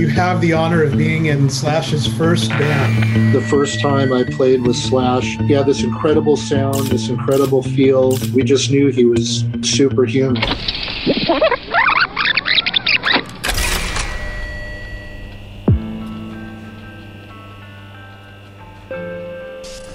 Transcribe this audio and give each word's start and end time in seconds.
You 0.00 0.08
have 0.08 0.40
the 0.40 0.54
honor 0.54 0.82
of 0.82 0.96
being 0.96 1.26
in 1.26 1.50
Slash's 1.50 2.06
first 2.06 2.48
band. 2.48 3.34
The 3.34 3.42
first 3.42 3.82
time 3.82 4.14
I 4.14 4.24
played 4.24 4.62
with 4.62 4.76
Slash, 4.76 5.36
he 5.40 5.52
had 5.52 5.66
this 5.66 5.82
incredible 5.82 6.38
sound, 6.38 6.86
this 6.86 7.10
incredible 7.10 7.62
feel. 7.62 8.16
We 8.34 8.42
just 8.42 8.70
knew 8.70 8.88
he 8.88 9.04
was 9.04 9.44
superhuman. 9.60 10.42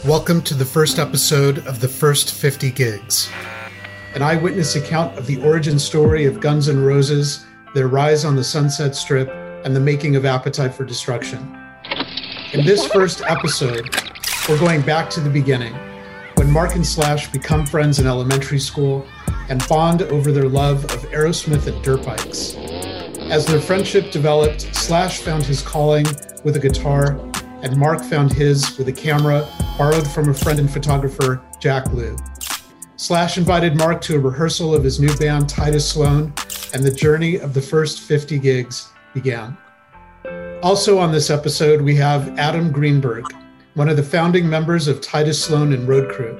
Welcome 0.05 0.44
to 0.44 0.54
the 0.54 0.70
first 0.72 0.99
episode 0.99 1.66
of 1.66 1.80
The 1.80 1.88
First 1.88 2.32
50 2.32 2.70
Gigs, 2.70 3.27
an 4.13 4.22
eyewitness 4.22 4.76
account 4.76 5.18
of 5.18 5.26
the 5.26 5.41
origin 5.41 5.80
story 5.80 6.26
of 6.26 6.40
Guns 6.40 6.70
N' 6.70 6.84
Roses, 6.84 7.44
their 7.74 7.88
rise 7.88 8.24
on 8.24 8.35
the 8.35 8.44
Sunset 8.44 8.96
Strip, 8.96 9.45
and 9.66 9.76
the 9.76 9.80
making 9.80 10.16
of 10.16 10.26
Appetite 10.26 10.76
for 10.76 10.86
Destruction. 10.86 11.40
In 12.54 12.63
this 12.66 12.85
first 12.85 13.24
episode, 13.27 13.90
we're 14.48 14.60
going 14.60 14.84
back 14.84 15.10
to 15.10 15.20
the 15.20 15.30
beginning, 15.30 15.74
when 16.35 16.52
Marc 16.52 16.76
and 16.76 16.85
Slash 16.85 17.32
become 17.32 17.66
friends 17.66 17.98
in 17.98 18.05
elementary 18.05 18.60
school 18.60 19.07
and 19.49 19.68
bond 19.68 20.04
over 20.04 20.32
their 20.32 20.48
love 20.48 20.85
of 20.85 21.02
Aerosmith 21.10 21.66
and 21.66 21.84
dirt 21.84 22.05
bikes. 22.05 22.54
As 23.32 23.48
their 23.48 23.60
friendship 23.60 24.12
developed, 24.12 24.62
Slash 24.76 25.22
found 25.22 25.44
his 25.44 25.63
calling 25.63 26.05
with 26.44 26.55
a 26.57 26.60
guitar, 26.60 27.18
and 27.63 27.76
Marc 27.76 28.04
found 28.04 28.32
his 28.32 28.77
with 28.77 28.88
a 28.88 28.94
camera 28.94 29.50
borrowed 29.79 30.07
from 30.07 30.29
a 30.29 30.34
friend 30.34 30.60
and 30.60 30.70
photographer, 30.70 31.41
Jack 31.60 31.91
Lew. 31.91 32.16
Slash 32.98 33.40
invited 33.40 33.76
Marc 33.76 34.00
to 34.02 34.16
a 34.16 34.20
rehearsal 34.20 34.76
of 34.76 34.84
his 34.84 35.00
new 35.00 35.13
band, 35.18 35.46
Tidus 35.46 35.91
Sloan, 35.91 36.34
and 36.76 36.84
the 36.84 36.94
journey 36.94 37.38
of 37.38 37.55
the 37.55 37.62
first 37.62 38.02
50 38.02 38.38
gigs 38.38 38.91
began. 39.16 39.58
Also 40.62 40.99
on 40.99 41.12
this 41.12 41.32
episode, 41.32 41.82
we 41.82 41.96
have 41.96 42.38
Adam 42.38 42.71
Greenberg, 42.71 43.26
one 43.74 43.90
of 43.90 43.98
the 43.98 44.04
founding 44.04 44.48
members 44.48 44.88
of 44.88 45.02
Tidus 45.02 45.41
Sloan 45.41 45.74
and 45.74 45.88
Road 45.88 46.12
Crew. 46.12 46.38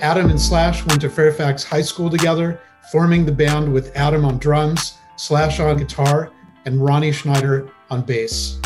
Adam 0.00 0.30
and 0.30 0.40
Slash 0.40 0.86
went 0.86 1.02
to 1.02 1.10
Fairfax 1.10 1.64
High 1.64 1.82
School 1.82 2.08
together, 2.08 2.60
forming 2.90 3.26
the 3.26 3.32
band 3.32 3.70
with 3.70 3.94
Adam 3.94 4.24
on 4.24 4.38
drums, 4.38 4.96
Slash 5.16 5.60
on 5.60 5.76
guitar, 5.76 6.32
and 6.64 6.82
Ronnie 6.82 7.12
Schneider 7.12 7.70
on 7.90 8.02
bass. 8.02 8.58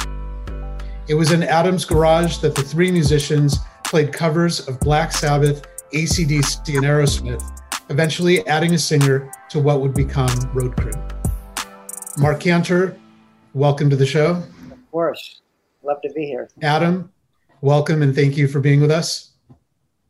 It 1.08 1.14
was 1.14 1.32
in 1.32 1.42
Adam's 1.42 1.84
garage 1.84 2.38
that 2.38 2.54
the 2.54 2.62
three 2.62 2.92
musicians 2.92 3.58
played 3.84 4.12
covers 4.12 4.68
of 4.68 4.78
Black 4.80 5.12
Sabbath, 5.12 5.64
ACDC, 5.92 6.76
and 6.76 6.84
Aerosmith, 6.84 7.42
eventually 7.90 8.46
adding 8.46 8.74
a 8.74 8.78
singer 8.78 9.30
to 9.50 9.58
what 9.60 9.80
would 9.80 9.94
become 9.94 10.30
Road 10.52 10.76
Crew. 10.76 10.92
Marc 12.18 12.40
Canter, 12.40 12.96
welcome 13.54 13.90
to 13.90 13.96
the 13.96 14.06
show. 14.06 14.42
Of 14.70 14.90
course. 14.90 15.42
Love 15.82 16.00
to 16.02 16.10
be 16.12 16.24
here. 16.24 16.48
Adam, 16.62 17.10
welcome 17.62 18.02
and 18.02 18.14
thank 18.14 18.36
you 18.36 18.46
for 18.46 18.60
being 18.60 18.80
with 18.80 18.90
us. 18.90 19.32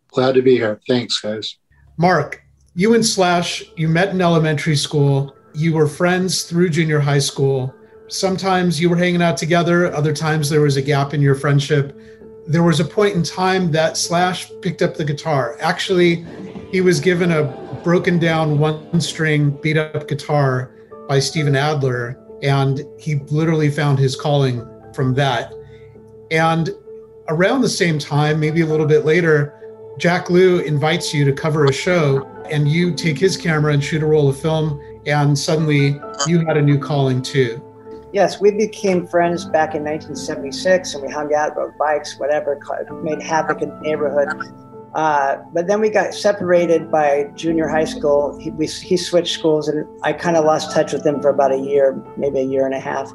Glad 0.09 0.35
to 0.35 0.43
be 0.43 0.57
here. 0.57 0.81
Thanks, 0.89 1.21
guys. 1.21 1.57
Marc, 1.97 2.43
you 2.75 2.95
and 2.95 3.05
Slash, 3.05 3.63
you 3.77 3.89
met 3.89 4.11
in 4.11 4.21
elementary 4.21 4.77
school. 4.77 5.35
You 5.55 5.75
were 5.75 5.87
friends 5.87 6.45
through 6.45 6.71
junior 6.71 6.99
high 6.99 7.19
school. 7.19 7.75
Sometimes 8.09 8.81
you 8.81 8.91
were 8.91 8.97
hanging 8.97 9.23
out 9.23 9.37
together, 9.37 9.93
other 9.95 10.13
times 10.13 10.49
there 10.51 10.61
was 10.61 10.77
a 10.77 10.83
gap 10.83 11.15
in 11.15 11.21
your 11.21 11.35
friendship. 11.35 11.97
There 12.49 12.65
was 12.65 12.81
a 12.81 12.85
point 12.85 13.15
in 13.15 13.23
time 13.23 13.71
that 13.71 13.97
Slash 13.97 14.51
picked 14.63 14.83
up 14.83 14.97
the 14.97 15.05
guitar. 15.05 15.57
Actually, 15.61 16.27
he 16.73 16.81
was 16.81 16.99
given 16.99 17.31
a 17.31 17.45
broken 17.85 18.19
down 18.19 18.59
one 18.59 19.01
string 19.01 19.51
beat 19.63 19.77
up 19.77 20.09
guitar 20.09 20.73
by 21.09 21.21
Steven 21.21 21.55
Adler, 21.55 22.19
and 22.43 22.85
he 22.99 23.17
literally 23.31 23.71
found 23.71 23.99
his 23.99 24.17
calling 24.17 24.67
from 24.95 25.15
that. 25.15 25.55
And 26.31 26.71
around 27.29 27.61
the 27.61 27.69
same 27.69 27.99
time, 27.99 28.41
maybe 28.41 28.61
a 28.61 28.67
little 28.67 28.87
bit 28.87 29.05
later, 29.05 29.57
Jack 29.99 30.31
Lew 30.31 30.61
invites 30.61 31.13
you 31.13 31.25
to 31.25 31.33
cover 31.33 31.67
a 31.67 31.73
show, 31.73 32.27
and 32.51 32.69
you 32.69 32.95
take 32.95 33.19
his 33.19 33.37
camera 33.37 33.73
and 33.73 33.83
shoot 33.83 34.03
a 34.03 34.07
roll 34.07 34.29
of 34.29 34.41
film, 34.41 34.81
and 35.07 35.39
suddenly 35.39 36.01
you 36.27 36.45
had 36.47 36.57
a 36.57 36.63
new 36.63 36.79
calling 36.79 37.23
too. 37.23 37.63
Yes, 38.13 38.41
we 38.41 38.51
became 38.51 39.07
friends 39.07 39.45
back 39.45 39.75
in 39.75 39.85
1976 39.85 40.95
and 40.95 41.05
we 41.05 41.13
hung 41.13 41.33
out, 41.33 41.57
rode 41.57 41.79
bikes, 41.79 42.19
whatever, 42.19 42.59
made 43.05 43.23
havoc 43.23 43.63
in 43.63 43.69
the 43.69 43.81
neighborhood. 43.81 44.29
Uh, 44.95 45.37
but 45.53 45.69
then 45.69 45.81
we 45.81 45.89
got 45.89 46.15
separated 46.15 46.91
by 46.91 47.31
junior 47.37 47.69
high 47.69 47.85
school. 47.85 48.37
He, 48.39 48.51
we, 48.51 48.67
he 48.67 48.97
switched 48.97 49.35
schools 49.35 49.69
and 49.69 49.87
I 50.03 50.13
kind 50.13 50.37
of 50.37 50.45
lost 50.45 50.73
touch 50.73 50.93
with 50.93 51.07
him 51.07 51.21
for 51.23 51.29
about 51.29 51.53
a 51.53 51.59
year, 51.59 52.03
maybe 52.17 52.41
a 52.41 52.45
year 52.45 52.67
and 52.67 52.75
a 52.75 52.81
half. 52.81 53.13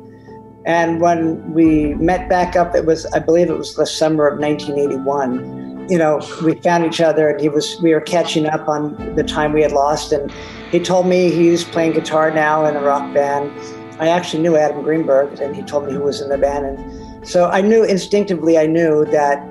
And 0.65 0.99
when 1.01 1.53
we 1.53 1.93
met 1.95 2.29
back 2.29 2.55
up, 2.55 2.75
it 2.75 2.85
was, 2.85 3.05
I 3.07 3.19
believe 3.19 3.49
it 3.49 3.57
was 3.57 3.75
the 3.75 3.85
summer 3.85 4.27
of 4.27 4.39
1981. 4.39 5.87
You 5.89 5.97
know, 5.97 6.21
we 6.43 6.55
found 6.55 6.85
each 6.85 7.01
other 7.01 7.29
and 7.29 7.39
he 7.39 7.49
was, 7.49 7.79
we 7.81 7.93
were 7.93 8.01
catching 8.01 8.47
up 8.47 8.67
on 8.67 9.15
the 9.15 9.23
time 9.23 9.53
we 9.53 9.61
had 9.61 9.73
lost. 9.73 10.11
And 10.11 10.31
he 10.71 10.79
told 10.79 11.07
me 11.07 11.29
he's 11.29 11.63
playing 11.63 11.91
guitar 11.93 12.31
now 12.31 12.65
in 12.65 12.75
a 12.75 12.81
rock 12.81 13.13
band. 13.13 13.51
I 13.99 14.07
actually 14.07 14.41
knew 14.41 14.55
Adam 14.55 14.81
Greenberg 14.81 15.39
and 15.39 15.55
he 15.55 15.61
told 15.61 15.85
me 15.85 15.93
who 15.93 15.99
was 15.99 16.21
in 16.21 16.29
the 16.29 16.37
band. 16.37 16.65
And 16.65 17.27
so 17.27 17.49
I 17.49 17.61
knew 17.61 17.83
instinctively, 17.83 18.57
I 18.57 18.65
knew 18.65 19.05
that 19.05 19.45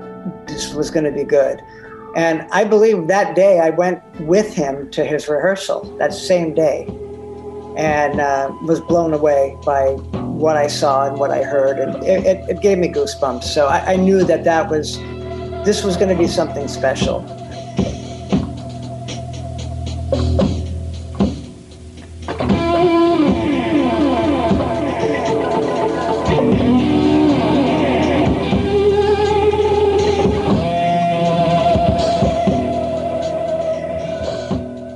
this 0.47 0.73
was 0.73 0.91
going 0.91 1.05
to 1.05 1.11
be 1.11 1.23
good. 1.23 1.61
And 2.15 2.47
I 2.51 2.63
believe 2.63 3.07
that 3.07 3.35
day 3.35 3.59
I 3.59 3.71
went 3.71 4.01
with 4.21 4.53
him 4.53 4.89
to 4.91 5.03
his 5.03 5.27
rehearsal 5.27 5.83
that 5.97 6.13
same 6.13 6.53
day 6.53 6.87
and 7.75 8.21
uh, 8.21 8.51
was 8.63 8.79
blown 8.79 9.13
away 9.13 9.57
by 9.65 9.91
what 10.37 10.55
I 10.55 10.67
saw 10.67 11.07
and 11.07 11.17
what 11.17 11.31
I 11.31 11.43
heard. 11.43 11.77
And 11.77 12.01
it, 12.05 12.25
it, 12.25 12.49
it 12.49 12.61
gave 12.61 12.77
me 12.77 12.87
goosebumps. 12.87 13.43
So 13.43 13.67
I, 13.67 13.93
I 13.93 13.95
knew 13.97 14.23
that 14.23 14.45
that 14.45 14.69
was, 14.69 14.97
this 15.65 15.83
was 15.83 15.97
going 15.97 16.07
to 16.09 16.15
be 16.15 16.27
something 16.27 16.69
special. 16.69 17.19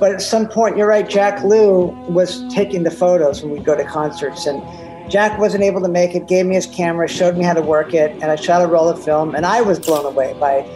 But 0.00 0.12
at 0.12 0.22
some 0.22 0.48
point, 0.48 0.78
you're 0.78 0.88
right, 0.88 1.08
Jack 1.08 1.44
Lew 1.44 1.88
was 2.08 2.42
taking 2.52 2.84
the 2.84 2.90
photos 2.90 3.42
when 3.42 3.52
we'd 3.52 3.64
go 3.64 3.76
to 3.76 3.84
concerts. 3.84 4.46
And 4.46 4.62
Jack 5.10 5.38
wasn't 5.38 5.62
able 5.62 5.82
to 5.82 5.88
make 5.88 6.14
it, 6.14 6.26
gave 6.26 6.46
me 6.46 6.54
his 6.54 6.66
camera, 6.66 7.06
showed 7.06 7.36
me 7.36 7.44
how 7.44 7.52
to 7.52 7.60
work 7.60 7.92
it, 7.92 8.10
and 8.12 8.24
I 8.24 8.36
shot 8.36 8.62
a 8.62 8.66
roll 8.66 8.88
of 8.88 9.04
film, 9.04 9.34
and 9.34 9.44
I 9.44 9.60
was 9.60 9.78
blown 9.78 10.06
away 10.06 10.34
by 10.40 10.66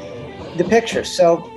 the 0.59 0.65
pictures. 0.65 1.11
So 1.11 1.51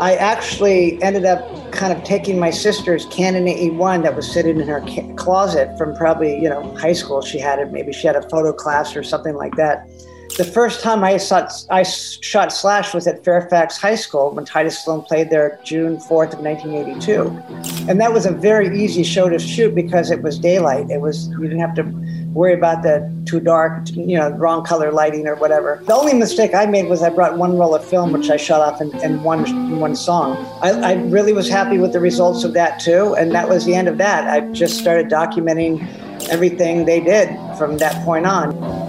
I 0.00 0.16
actually 0.16 1.00
ended 1.02 1.26
up 1.26 1.72
kind 1.72 1.92
of 1.92 2.02
taking 2.04 2.38
my 2.40 2.50
sister's 2.50 3.04
Canon 3.06 3.44
AE1 3.44 4.02
that 4.02 4.16
was 4.16 4.30
sitting 4.30 4.58
in 4.58 4.66
her 4.66 4.80
closet 5.16 5.76
from 5.76 5.94
probably, 5.94 6.40
you 6.40 6.48
know, 6.48 6.74
high 6.76 6.94
school. 6.94 7.20
She 7.20 7.38
had 7.38 7.58
it, 7.58 7.70
maybe 7.70 7.92
she 7.92 8.06
had 8.06 8.16
a 8.16 8.22
photo 8.30 8.52
class 8.52 8.96
or 8.96 9.02
something 9.02 9.34
like 9.34 9.54
that. 9.56 9.88
The 10.36 10.44
first 10.44 10.80
time 10.80 11.04
I 11.04 11.16
saw 11.16 11.48
I 11.70 11.84
shot 11.84 12.52
Slash 12.52 12.92
was 12.92 13.06
at 13.06 13.22
Fairfax 13.22 13.76
High 13.76 13.94
School 13.94 14.32
when 14.32 14.44
Tidus 14.44 14.82
Sloan 14.82 15.02
played 15.02 15.30
there 15.30 15.60
June 15.62 15.96
4th 15.96 16.32
of 16.32 16.40
1982. 16.40 17.88
And 17.88 18.00
that 18.00 18.12
was 18.12 18.26
a 18.26 18.32
very 18.32 18.76
easy 18.76 19.04
show 19.04 19.28
to 19.28 19.38
shoot 19.38 19.76
because 19.76 20.10
it 20.10 20.22
was 20.22 20.36
daylight. 20.36 20.90
It 20.90 21.00
was 21.00 21.28
you 21.28 21.42
didn't 21.42 21.60
have 21.60 21.76
to 21.76 21.84
worry 22.32 22.52
about 22.52 22.82
the 22.82 23.08
too 23.26 23.38
dark, 23.38 23.88
you 23.90 24.18
know, 24.18 24.30
wrong 24.30 24.64
color 24.64 24.90
lighting 24.90 25.28
or 25.28 25.36
whatever. 25.36 25.80
The 25.86 25.94
only 25.94 26.14
mistake 26.14 26.52
I 26.52 26.66
made 26.66 26.88
was 26.88 27.00
I 27.00 27.10
brought 27.10 27.38
one 27.38 27.56
roll 27.56 27.72
of 27.72 27.84
film, 27.84 28.10
which 28.12 28.28
I 28.28 28.36
shot 28.36 28.60
off 28.60 28.80
in, 28.80 28.92
in 29.04 29.22
one 29.22 29.46
in 29.46 29.78
one 29.78 29.94
song. 29.94 30.36
I, 30.62 30.70
I 30.72 30.92
really 31.04 31.32
was 31.32 31.48
happy 31.48 31.78
with 31.78 31.92
the 31.92 32.00
results 32.00 32.42
of 32.42 32.54
that 32.54 32.80
too, 32.80 33.14
and 33.14 33.32
that 33.36 33.48
was 33.48 33.66
the 33.66 33.76
end 33.76 33.86
of 33.86 33.98
that. 33.98 34.26
I 34.26 34.40
just 34.50 34.78
started 34.80 35.08
documenting 35.08 35.86
everything 36.28 36.86
they 36.86 36.98
did 36.98 37.28
from 37.56 37.78
that 37.78 38.04
point 38.04 38.26
on. 38.26 38.83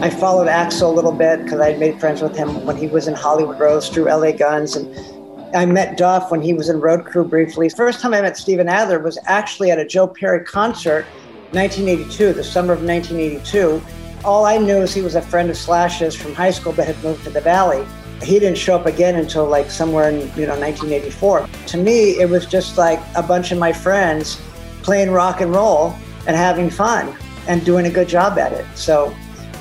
I 0.00 0.10
followed 0.10 0.46
Axl 0.46 0.82
a 0.82 0.86
little 0.86 1.10
bit 1.10 1.42
because 1.42 1.58
I 1.58 1.72
had 1.72 1.80
made 1.80 1.98
friends 1.98 2.22
with 2.22 2.36
him 2.36 2.64
when 2.64 2.76
he 2.76 2.86
was 2.86 3.08
in 3.08 3.14
Hollywood 3.14 3.58
Rose 3.58 3.88
through 3.88 4.04
LA 4.04 4.30
Guns, 4.30 4.76
and 4.76 5.56
I 5.56 5.66
met 5.66 5.96
Duff 5.96 6.30
when 6.30 6.40
he 6.40 6.54
was 6.54 6.68
in 6.68 6.80
Road 6.80 7.04
Crew 7.04 7.24
briefly. 7.24 7.68
First 7.68 8.00
time 8.00 8.14
I 8.14 8.20
met 8.20 8.36
Steven 8.36 8.68
Adler 8.68 9.00
was 9.00 9.18
actually 9.24 9.72
at 9.72 9.80
a 9.80 9.84
Joe 9.84 10.06
Perry 10.06 10.44
concert, 10.44 11.04
1982, 11.50 12.32
the 12.32 12.44
summer 12.44 12.74
of 12.74 12.84
1982. 12.84 13.82
All 14.24 14.46
I 14.46 14.56
knew 14.56 14.76
is 14.76 14.94
he 14.94 15.02
was 15.02 15.16
a 15.16 15.20
friend 15.20 15.50
of 15.50 15.56
Slash's 15.56 16.14
from 16.14 16.32
high 16.32 16.52
school 16.52 16.72
but 16.72 16.86
had 16.86 17.02
moved 17.02 17.24
to 17.24 17.30
the 17.30 17.40
Valley. 17.40 17.84
He 18.22 18.38
didn't 18.38 18.58
show 18.58 18.76
up 18.76 18.86
again 18.86 19.16
until 19.16 19.46
like 19.48 19.68
somewhere 19.68 20.10
in 20.10 20.20
you 20.38 20.46
know 20.46 20.56
1984. 20.56 21.48
To 21.66 21.76
me, 21.76 22.20
it 22.20 22.30
was 22.30 22.46
just 22.46 22.78
like 22.78 23.00
a 23.16 23.22
bunch 23.22 23.50
of 23.50 23.58
my 23.58 23.72
friends 23.72 24.40
playing 24.82 25.10
rock 25.10 25.40
and 25.40 25.52
roll 25.52 25.92
and 26.28 26.36
having 26.36 26.70
fun 26.70 27.16
and 27.48 27.64
doing 27.64 27.86
a 27.86 27.90
good 27.90 28.08
job 28.08 28.38
at 28.38 28.52
it. 28.52 28.64
So 28.76 29.12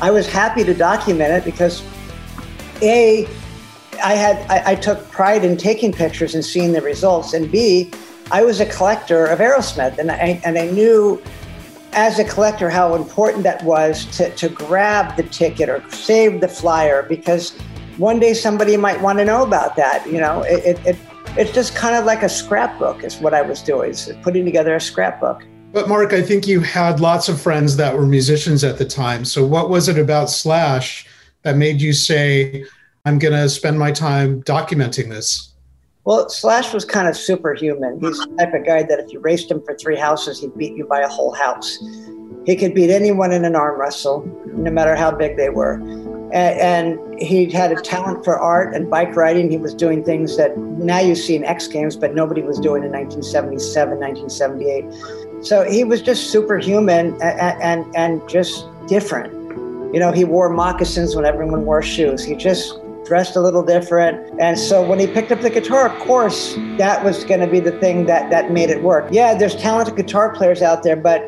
I 0.02 0.12
was 0.12 0.28
happy 0.28 0.64
to 0.64 0.74
document 0.74 1.32
it 1.32 1.44
because 1.44 1.84
a 2.82 3.28
I 4.04 4.14
had 4.14 4.38
I, 4.50 4.72
I, 4.72 4.76
took 4.76 5.10
pride 5.10 5.44
in 5.44 5.58
taking 5.58 5.92
pictures 5.92 6.36
and 6.36 6.46
seeing 6.46 6.72
the 6.72 6.82
results, 6.82 7.34
and 7.34 7.52
B, 7.52 7.92
I 8.32 8.44
was 8.44 8.60
a 8.60 8.66
collector 8.66 9.26
of 9.26 9.40
Aerosmith, 9.40 9.98
and 9.98 10.12
I 10.12 10.40
and 10.46 10.58
I 10.58 10.68
knew 10.68 11.22
as 11.94 12.20
a 12.20 12.24
collector 12.24 12.70
how 12.70 12.94
important 12.94 13.44
that 13.44 13.64
was 13.64 14.06
to 14.18 14.30
to 14.36 14.50
grab 14.50 15.16
the 15.16 15.24
ticket 15.24 15.68
or 15.68 15.84
save 15.90 16.42
the 16.42 16.48
flyer 16.48 17.04
because 17.04 17.58
one 17.98 18.20
day 18.20 18.36
somebody 18.36 18.78
might 18.78 19.02
want 19.02 19.18
to 19.18 19.26
know 19.26 19.44
about 19.44 19.76
that. 19.78 20.06
You 20.06 20.20
know, 20.20 20.44
it, 20.44 20.78
it, 20.78 20.86
it 20.86 20.98
it's 21.38 21.52
just 21.52 21.76
kind 21.76 21.96
of 21.96 22.06
like 22.06 22.22
a 22.22 22.30
scrapbook 22.30 23.04
is 23.04 23.18
what 23.18 23.34
I 23.34 23.42
was 23.42 23.62
doing, 23.62 23.96
putting 24.22 24.46
together 24.46 24.76
a 24.76 24.82
scrapbook. 24.82 25.44
But 25.78 25.88
Marc, 25.88 26.12
I 26.12 26.24
think 26.24 26.48
you 26.48 26.62
had 26.62 27.00
lots 27.00 27.30
of 27.30 27.40
friends 27.40 27.78
that 27.78 27.96
were 27.96 28.08
musicians 28.08 28.64
at 28.64 28.80
the 28.80 28.84
time. 28.84 29.24
So 29.24 29.46
what 29.46 29.70
was 29.70 29.88
it 29.88 30.00
about 30.00 30.28
Slash 30.28 31.06
that 31.44 31.56
made 31.56 31.80
you 31.80 31.94
say? 31.94 32.66
I'm 33.06 33.20
going 33.20 33.36
to 33.36 33.48
spend 33.48 33.78
my 33.78 33.92
time 33.92 34.42
documenting 34.42 35.12
this. 35.12 35.54
Well, 36.04 36.30
Slash 36.30 36.74
was 36.74 36.84
kind 36.84 37.08
of 37.08 37.16
superhuman. 37.16 38.00
He's 38.02 38.18
the 38.18 38.36
type 38.40 38.56
of 38.56 38.66
guy 38.66 38.82
that 38.90 39.00
if 39.00 39.14
you 39.14 39.20
raced 39.20 39.52
him 39.52 39.62
for 39.62 39.76
three 39.76 39.96
houses, 39.96 40.42
he'd 40.42 40.58
beat 40.58 40.76
you 40.76 40.88
by 40.88 41.02
a 41.02 41.08
whole 41.08 41.36
house. 41.36 41.78
He 42.48 42.56
could 42.56 42.74
beat 42.74 42.90
anyone 42.90 43.32
in 43.32 43.46
an 43.46 43.56
arm 43.56 43.80
wrestle, 43.80 44.26
no 44.48 44.72
matter 44.72 44.96
how 44.96 45.12
big 45.12 45.38
they 45.38 45.50
were. 45.50 45.76
And, 46.34 47.00
he 47.20 47.50
had 47.50 47.72
a 47.72 47.82
talent 47.82 48.24
for 48.24 48.38
art 48.38 48.76
and 48.76 48.90
bike 48.92 49.16
riding. 49.16 49.50
He 49.50 49.58
was 49.58 49.74
doing 49.74 50.04
things 50.04 50.38
that 50.38 50.56
now 50.56 51.00
you 51.00 51.16
see 51.16 51.36
in 51.36 51.44
X 51.44 51.68
Games, 51.68 51.96
but 51.96 52.14
nobody 52.14 52.44
was 52.44 52.60
doing 52.60 52.84
in 52.84 52.92
1977, 52.92 54.00
1978. 54.00 54.86
So 55.48 55.64
he 55.64 55.86
was 55.86 56.02
just 56.02 56.30
superhuman 56.30 57.14
and, 57.22 57.62
and, 57.62 57.96
and 57.96 58.28
just 58.28 58.68
different. 58.88 59.32
You 59.94 60.00
know, 60.02 60.12
he 60.12 60.26
wore 60.26 60.50
moccasins 60.50 61.16
when 61.16 61.24
everyone 61.24 61.64
wore 61.64 61.82
shoes. 61.82 62.22
He 62.22 62.36
just 62.36 62.78
dressed 63.06 63.38
a 63.38 63.40
little 63.40 63.64
different. 63.64 64.38
And 64.42 64.60
so 64.60 64.86
when 64.86 65.00
he 65.00 65.08
picked 65.08 65.32
up 65.32 65.40
the 65.40 65.50
guitar, 65.50 65.88
of 65.88 65.98
course, 66.02 66.56
that 66.78 67.02
was 67.06 67.24
going 67.24 67.40
to 67.40 67.48
be 67.48 67.62
the 67.62 67.72
thing 67.80 68.08
that, 68.08 68.30
that 68.30 68.52
made 68.52 68.70
it 68.70 68.84
work. 68.84 69.08
Yeah, 69.10 69.36
there's 69.36 69.56
talented 69.56 69.96
guitar 69.96 70.36
players 70.36 70.62
out 70.62 70.84
there, 70.84 70.98
but 70.98 71.22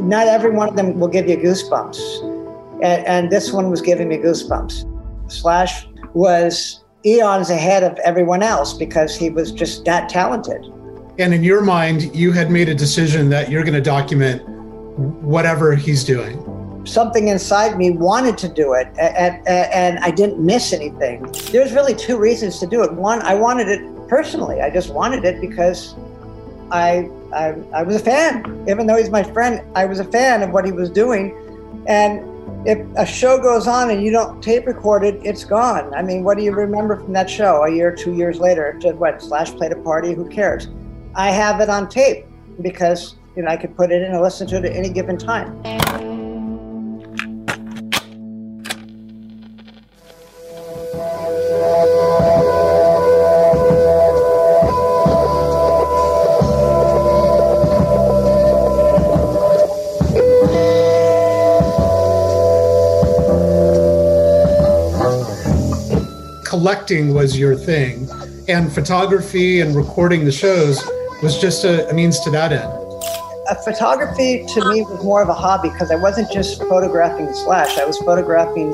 not 0.00 0.26
every 0.26 0.50
one 0.50 0.68
of 0.68 0.74
them 0.74 0.98
will 0.98 1.06
give 1.06 1.28
you 1.28 1.36
goosebumps. 1.36 2.82
And, 2.82 3.06
and 3.06 3.30
this 3.30 3.52
one 3.52 3.70
was 3.70 3.80
giving 3.80 4.08
me 4.08 4.16
goosebumps. 4.16 5.30
Slash 5.30 5.86
was 6.12 6.82
eons 7.06 7.50
ahead 7.50 7.84
of 7.84 7.96
everyone 7.98 8.42
else 8.42 8.74
because 8.74 9.14
he 9.14 9.30
was 9.30 9.52
just 9.52 9.84
that 9.84 10.08
talented. 10.08 10.66
And 11.18 11.34
in 11.34 11.42
your 11.42 11.62
mind, 11.62 12.14
you 12.14 12.30
had 12.30 12.50
made 12.50 12.68
a 12.68 12.74
decision 12.74 13.28
that 13.30 13.50
you're 13.50 13.64
going 13.64 13.74
to 13.74 13.80
document 13.80 14.48
whatever 14.48 15.74
he's 15.74 16.04
doing 16.04 16.44
something 16.84 17.28
inside 17.28 17.76
me 17.76 17.90
wanted 17.90 18.38
to 18.38 18.48
do 18.48 18.72
it 18.72 18.86
and, 18.98 19.46
and, 19.46 19.46
and, 19.46 19.98
I 19.98 20.10
didn't 20.10 20.40
miss 20.40 20.72
anything. 20.72 21.22
There's 21.52 21.72
really 21.72 21.94
two 21.94 22.16
reasons 22.18 22.58
to 22.60 22.66
do 22.66 22.82
it. 22.82 22.92
One, 22.94 23.20
I 23.22 23.34
wanted 23.34 23.68
it 23.68 24.08
personally. 24.08 24.62
I 24.62 24.70
just 24.70 24.90
wanted 24.90 25.24
it 25.24 25.38
because 25.38 25.94
I, 26.70 27.10
I, 27.34 27.54
I 27.74 27.82
was 27.82 27.96
a 27.96 27.98
fan. 27.98 28.64
Even 28.68 28.86
though 28.86 28.96
he's 28.96 29.10
my 29.10 29.22
friend, 29.22 29.60
I 29.76 29.84
was 29.84 30.00
a 30.00 30.04
fan 30.04 30.42
of 30.42 30.50
what 30.50 30.64
he 30.64 30.72
was 30.72 30.88
doing. 30.88 31.36
And 31.86 32.24
if 32.66 32.78
a 32.96 33.04
show 33.04 33.38
goes 33.38 33.66
on 33.66 33.90
and 33.90 34.02
you 34.02 34.10
don't 34.10 34.42
tape 34.42 34.66
record 34.66 35.04
it, 35.04 35.20
it's 35.22 35.44
gone. 35.44 35.92
I 35.94 36.02
mean, 36.02 36.24
what 36.24 36.38
do 36.38 36.44
you 36.44 36.52
remember 36.52 36.96
from 36.96 37.12
that 37.12 37.28
show 37.28 37.64
a 37.64 37.70
year, 37.70 37.94
two 37.94 38.14
years 38.14 38.40
later? 38.40 38.78
Just 38.80 38.96
what, 38.96 39.20
Slash 39.22 39.50
played 39.52 39.72
a 39.72 39.76
party, 39.76 40.14
who 40.14 40.26
cares? 40.28 40.68
I 41.14 41.30
have 41.30 41.60
it 41.60 41.68
on 41.68 41.88
tape 41.88 42.26
because, 42.62 43.16
you 43.36 43.42
know, 43.42 43.50
I 43.50 43.56
could 43.56 43.76
put 43.76 43.90
it 43.90 44.02
in 44.02 44.12
and 44.12 44.22
listen 44.22 44.46
to 44.48 44.56
it 44.56 44.64
at 44.64 44.72
any 44.72 44.90
given 44.90 45.18
time. 45.18 45.62
collecting 66.44 67.14
was 67.14 67.38
your 67.38 67.54
thing, 67.54 68.08
and 68.48 68.72
photography 68.72 69.60
and 69.60 69.76
recording 69.76 70.24
the 70.24 70.32
shows 70.32 70.82
was 71.22 71.38
just 71.38 71.64
a, 71.64 71.88
a 71.90 71.94
means 71.94 72.20
to 72.20 72.30
that 72.30 72.52
end. 72.52 72.72
A 73.50 73.54
photography 73.64 74.44
to 74.46 74.68
me 74.70 74.82
was 74.82 75.02
more 75.02 75.22
of 75.22 75.28
a 75.28 75.34
hobby 75.34 75.70
because 75.70 75.90
I 75.90 75.96
wasn't 75.96 76.30
just 76.30 76.62
photographing 76.64 77.32
Slash, 77.32 77.78
I 77.78 77.84
was 77.84 77.98
photographing 77.98 78.72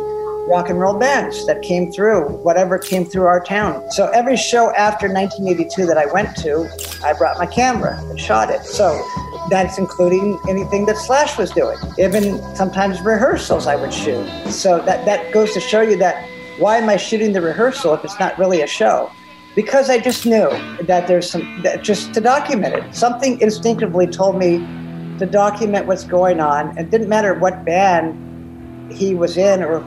rock 0.49 0.69
and 0.69 0.79
roll 0.79 0.99
bands 0.99 1.46
that 1.46 1.62
came 1.62 1.91
through, 1.91 2.29
whatever 2.43 2.79
came 2.79 3.05
through 3.05 3.25
our 3.25 3.43
town. 3.43 3.91
So 3.91 4.08
every 4.08 4.37
show 4.37 4.75
after 4.75 5.08
1982 5.08 5.87
that 5.87 5.96
I 5.96 6.06
went 6.12 6.37
to, 6.38 6.69
I 7.02 7.14
brought 7.14 7.38
my 7.38 7.46
camera 7.46 7.99
and 8.11 8.20
shot 8.20 8.50
it. 8.50 8.64
So 8.64 9.02
that's 9.49 9.79
including 9.79 10.38
anything 10.49 10.87
that 10.87 10.97
Slash 10.97 11.38
was 11.38 11.50
doing. 11.50 11.79
Even 11.99 12.43
sometimes 12.55 13.00
rehearsals 13.00 13.67
I 13.67 13.76
would 13.76 13.93
shoot. 13.93 14.26
So 14.50 14.81
that, 14.82 15.05
that 15.06 15.32
goes 15.32 15.52
to 15.55 15.61
show 15.61 15.81
you 15.81 15.97
that 15.99 16.29
why 16.58 16.76
am 16.76 16.88
I 16.88 16.97
shooting 16.97 17.32
the 17.32 17.40
rehearsal 17.40 17.94
if 17.94 18.05
it's 18.05 18.19
not 18.20 18.38
really 18.38 18.62
a 18.62 18.67
show? 18.67 19.11
Because 19.54 19.88
I 19.88 19.98
just 19.98 20.26
knew 20.26 20.48
that 20.82 21.06
there's 21.06 21.30
some, 21.30 21.62
that 21.62 21.82
just 21.82 22.12
to 22.14 22.20
document 22.20 22.74
it. 22.74 22.94
Something 22.94 23.40
instinctively 23.40 24.06
told 24.06 24.36
me 24.36 24.58
to 25.18 25.26
document 25.26 25.86
what's 25.86 26.04
going 26.04 26.40
on. 26.40 26.76
It 26.76 26.90
didn't 26.90 27.08
matter 27.08 27.34
what 27.34 27.64
band 27.64 28.92
he 28.92 29.14
was 29.14 29.36
in 29.36 29.62
or 29.62 29.84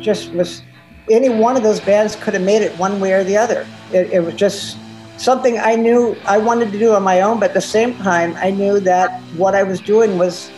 just 0.00 0.32
was, 0.32 0.62
any 1.10 1.28
one 1.28 1.56
of 1.56 1.62
those 1.62 1.80
bands 1.80 2.16
could 2.16 2.34
have 2.34 2.42
made 2.42 2.62
it 2.62 2.76
one 2.78 3.00
way 3.00 3.12
or 3.12 3.22
the 3.22 3.36
other. 3.36 3.66
It, 3.92 4.10
it 4.12 4.20
was 4.20 4.34
just 4.34 4.78
something 5.18 5.58
I 5.58 5.76
knew 5.76 6.16
I 6.24 6.38
wanted 6.38 6.72
to 6.72 6.78
do 6.78 6.94
on 6.94 7.02
my 7.02 7.20
own, 7.20 7.38
but 7.38 7.50
at 7.50 7.54
the 7.54 7.60
same 7.60 7.94
time, 7.96 8.34
I 8.36 8.50
knew 8.50 8.80
that 8.80 9.20
what 9.36 9.54
I 9.54 9.62
was 9.62 9.80
doing 9.80 10.18
was 10.18 10.50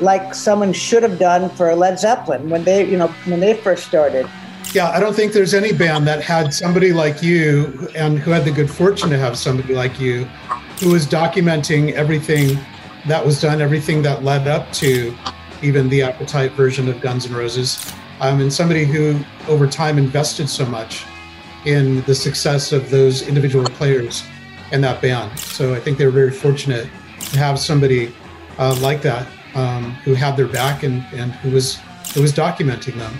like 0.00 0.34
someone 0.34 0.72
should 0.72 1.02
have 1.02 1.18
done 1.18 1.48
for 1.50 1.74
Led 1.74 1.98
Zeppelin 1.98 2.50
when 2.50 2.64
they, 2.64 2.88
you 2.88 2.96
know, 2.96 3.08
when 3.26 3.40
they 3.40 3.54
first 3.54 3.86
started. 3.86 4.28
Yeah, 4.74 4.90
I 4.90 4.98
don't 4.98 5.14
think 5.14 5.32
there's 5.32 5.54
any 5.54 5.72
band 5.72 6.04
that 6.08 6.20
had 6.20 6.52
somebody 6.52 6.92
like 6.92 7.22
you 7.22 7.88
and 7.94 8.18
who 8.18 8.32
had 8.32 8.44
the 8.44 8.50
good 8.50 8.68
fortune 8.68 9.08
to 9.10 9.16
have 9.16 9.38
somebody 9.38 9.72
like 9.72 10.00
you 10.00 10.24
who 10.80 10.90
was 10.90 11.06
documenting 11.06 11.92
everything 11.92 12.58
that 13.06 13.24
was 13.24 13.40
done, 13.40 13.62
everything 13.62 14.02
that 14.02 14.24
led 14.24 14.48
up 14.48 14.72
to 14.72 15.14
even 15.62 15.88
the 15.88 16.02
Appetite 16.02 16.54
version 16.54 16.88
of 16.88 17.00
Guns 17.00 17.24
N' 17.24 17.34
Roses. 17.34 17.94
Um, 18.18 18.40
and 18.40 18.52
somebody 18.52 18.84
who 18.84 19.20
over 19.46 19.68
time 19.68 19.96
invested 19.96 20.48
so 20.48 20.66
much 20.66 21.04
in 21.66 22.02
the 22.02 22.14
success 22.14 22.72
of 22.72 22.90
those 22.90 23.28
individual 23.28 23.64
players 23.64 24.24
and 24.72 24.82
that 24.82 25.00
band. 25.00 25.38
So 25.38 25.72
I 25.72 25.78
think 25.78 25.98
they 25.98 26.04
were 26.04 26.10
very 26.10 26.32
fortunate 26.32 26.88
to 27.20 27.38
have 27.38 27.60
somebody 27.60 28.12
uh, 28.58 28.76
like 28.80 29.02
that 29.02 29.28
um, 29.54 29.92
who 30.02 30.14
had 30.14 30.36
their 30.36 30.48
back 30.48 30.82
and, 30.82 31.04
and 31.12 31.30
who 31.30 31.52
was 31.52 31.78
who 32.12 32.22
was 32.22 32.32
documenting 32.32 32.98
them. 32.98 33.16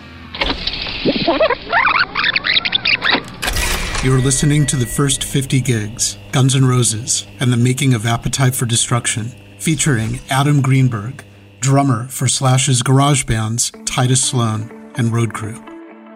You're 4.03 4.21
listening 4.21 4.65
to 4.67 4.77
the 4.77 4.87
first 4.91 5.23
50 5.23 5.61
gigs, 5.61 6.17
Guns 6.33 6.57
N' 6.57 6.65
Roses, 6.65 7.27
and 7.41 7.53
the 7.53 7.59
making 7.59 7.93
of 7.93 8.07
Appetite 8.07 8.55
for 8.55 8.65
Destruction, 8.65 9.31
featuring 9.59 10.21
Adam 10.31 10.63
Greenberg, 10.63 11.23
drummer 11.61 12.09
for 12.09 12.27
Slash's 12.27 12.83
garage 12.83 13.25
bands 13.25 13.71
Tidus 13.85 14.17
Sloan 14.23 14.93
and 14.97 15.13
Road 15.13 15.35
Crew. 15.35 15.63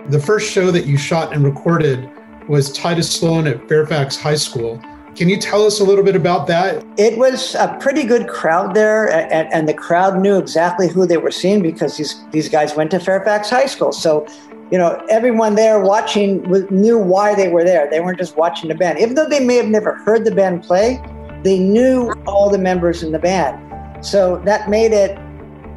The 0.08 0.20
first 0.20 0.50
show 0.50 0.70
that 0.70 0.86
you 0.86 0.96
shot 0.96 1.34
and 1.34 1.44
recorded 1.44 2.08
was 2.48 2.74
Tidus 2.74 3.10
Sloan 3.10 3.46
at 3.46 3.68
Fairfax 3.68 4.16
High 4.16 4.36
School. 4.36 4.82
Can 5.18 5.28
you 5.28 5.36
tell 5.36 5.66
us 5.66 5.80
a 5.80 5.84
little 5.84 6.04
bit 6.04 6.14
about 6.14 6.46
that? 6.46 6.84
It 6.96 7.18
was 7.18 7.56
a 7.56 7.76
pretty 7.80 8.04
good 8.04 8.28
crowd 8.28 8.72
there, 8.74 9.10
and, 9.10 9.52
and 9.52 9.68
the 9.68 9.74
crowd 9.74 10.20
knew 10.20 10.38
exactly 10.38 10.86
who 10.88 11.06
they 11.06 11.16
were 11.16 11.32
seeing 11.32 11.60
because 11.60 11.96
these, 11.96 12.24
these 12.30 12.48
guys 12.48 12.76
went 12.76 12.92
to 12.92 13.00
Fairfax 13.00 13.50
High 13.50 13.66
School. 13.66 13.90
So 13.90 14.28
you 14.70 14.76
know, 14.76 15.02
everyone 15.08 15.54
there 15.54 15.80
watching 15.80 16.42
knew 16.70 16.98
why 16.98 17.34
they 17.34 17.48
were 17.48 17.64
there. 17.64 17.88
They 17.90 18.00
weren't 18.00 18.18
just 18.18 18.36
watching 18.36 18.68
the 18.68 18.74
band. 18.74 18.98
Even 18.98 19.14
though 19.14 19.28
they 19.28 19.40
may 19.40 19.56
have 19.56 19.68
never 19.68 19.94
heard 19.94 20.24
the 20.24 20.34
band 20.34 20.62
play, 20.62 21.02
they 21.42 21.58
knew 21.58 22.12
all 22.26 22.50
the 22.50 22.58
members 22.58 23.02
in 23.02 23.12
the 23.12 23.18
band. 23.18 23.64
So 24.04 24.38
that 24.44 24.68
made 24.68 24.92
it 24.92 25.18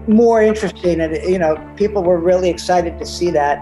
more 0.07 0.41
interesting. 0.41 0.99
And, 0.99 1.15
you 1.23 1.39
know, 1.39 1.55
people 1.77 2.03
were 2.03 2.19
really 2.19 2.49
excited 2.49 2.99
to 2.99 3.05
see 3.05 3.31
that. 3.31 3.57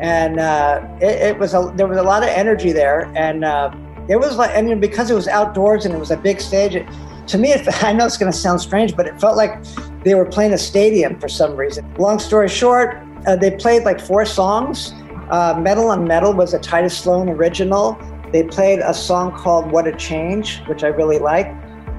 And 0.00 0.38
uh, 0.38 0.86
it, 1.00 1.22
it, 1.22 1.38
was 1.38 1.54
a, 1.54 1.72
there 1.74 1.88
was 1.88 1.98
a 1.98 2.02
lot 2.02 2.22
of 2.22 2.28
energy 2.28 2.70
there. 2.70 3.12
And 3.16 3.44
uh, 3.44 3.74
It 4.08 4.16
was 4.16 4.36
like, 4.36 4.50
and 4.54 4.80
because 4.80 5.10
it 5.10 5.14
was 5.14 5.26
outdoors 5.26 5.84
and 5.86 5.94
it 5.94 5.98
was 5.98 6.12
a 6.12 6.16
big 6.16 6.40
stage, 6.40 6.76
it, 6.76 6.86
to 7.26 7.38
me, 7.38 7.50
it, 7.52 7.66
I 7.82 7.92
know 7.92 8.06
it's 8.06 8.16
going 8.16 8.30
to 8.30 8.38
sound 8.38 8.60
strange, 8.60 8.94
but 8.94 9.06
it 9.06 9.20
felt 9.20 9.36
like 9.36 9.58
they 10.04 10.14
were 10.14 10.24
playing 10.24 10.52
a 10.52 10.58
stadium 10.58 11.18
for 11.18 11.28
some 11.28 11.56
reason. 11.56 11.92
Long 11.98 12.20
story 12.20 12.48
short, 12.48 13.02
uh, 13.28 13.36
they 13.36 13.50
played 13.50 13.84
like 13.84 14.00
four 14.00 14.24
songs. 14.24 14.94
Uh, 15.28 15.60
Metal 15.60 15.90
on 15.90 16.08
Metal 16.08 16.32
was 16.32 16.54
a 16.54 16.58
Tidus 16.58 16.92
Sloan 16.92 17.28
original. 17.28 17.98
They 18.32 18.42
played 18.42 18.78
a 18.78 18.94
song 18.94 19.32
called 19.36 19.70
What 19.70 19.86
a 19.86 19.94
Change, 19.94 20.60
which 20.66 20.82
I 20.82 20.88
really 20.88 21.18
like. 21.18 21.46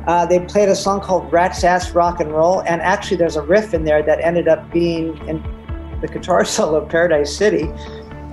Uh, 0.08 0.26
they 0.26 0.40
played 0.40 0.70
a 0.70 0.76
song 0.76 1.02
called 1.02 1.32
Rat's 1.32 1.64
Ass 1.64 1.92
Rock 1.92 2.20
and 2.20 2.32
Roll. 2.32 2.62
And 2.62 2.82
actually, 2.82 3.18
there's 3.18 3.36
a 3.36 3.44
riff 3.44 3.76
in 3.76 3.84
there 3.84 4.02
that 4.02 4.20
ended 4.22 4.48
up 4.48 4.72
being 4.72 5.16
in 5.28 5.44
the 6.02 6.08
guitar 6.08 6.44
solo 6.56 6.82
of 6.82 6.90
Paradise 6.90 7.36
City 7.36 7.70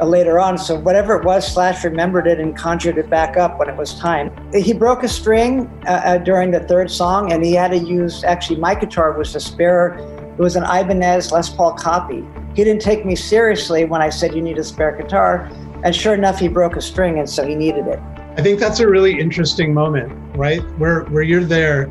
uh, 0.00 0.07
later 0.07 0.41
on. 0.41 0.57
So 0.57 0.79
whatever 0.79 1.21
it 1.21 1.25
was, 1.26 1.47
Slash 1.47 1.85
remembered 1.85 2.26
it 2.26 2.41
and 2.41 2.57
conjured 2.57 2.97
it 2.97 3.11
back 3.11 3.37
up 3.37 3.59
when 3.59 3.69
it 3.69 3.76
was 3.76 3.99
time. 3.99 4.33
He 4.55 4.73
broke 4.73 5.03
a 5.03 5.09
string 5.09 5.67
uh, 5.87 5.91
uh, 5.91 6.19
during 6.19 6.50
the 6.50 6.61
third 6.61 6.91
song, 6.91 7.31
and 7.31 7.45
he 7.45 7.53
had 7.53 7.73
to 7.73 7.79
use 7.79 8.25
actually 8.25 8.59
my 8.59 8.75
guitar 8.75 9.12
was 9.12 9.35
a 9.35 9.41
spare. 9.41 9.99
It 10.38 10.43
was 10.43 10.57
an 10.57 10.64
Ibanez 10.64 11.33
Les 11.33 11.49
Paul 11.49 11.73
copy. 11.73 12.25
He 12.55 12.64
didn't 12.64 12.83
take 12.83 13.05
me 13.05 13.16
seriously 13.16 13.85
when 13.85 14.02
I 14.02 14.11
said 14.11 14.35
you 14.35 14.43
need 14.43 14.59
a 14.59 14.64
spare 14.64 14.97
guitar, 14.97 15.50
and 15.83 15.95
sure 15.95 16.14
enough, 16.14 16.38
he 16.38 16.49
broke 16.49 16.76
a 16.76 16.83
string, 16.83 17.19
and 17.19 17.28
so 17.28 17.47
he 17.47 17.55
needed 17.55 17.87
it. 17.87 18.00
I 18.37 18.43
think 18.43 18.61
that's 18.61 18.81
a 18.81 18.88
really 18.88 19.19
interesting 19.19 19.73
moment, 19.73 20.12
right? 20.37 20.61
Where 20.78 21.05
where 21.05 21.23
you're 21.23 21.45
there, 21.45 21.85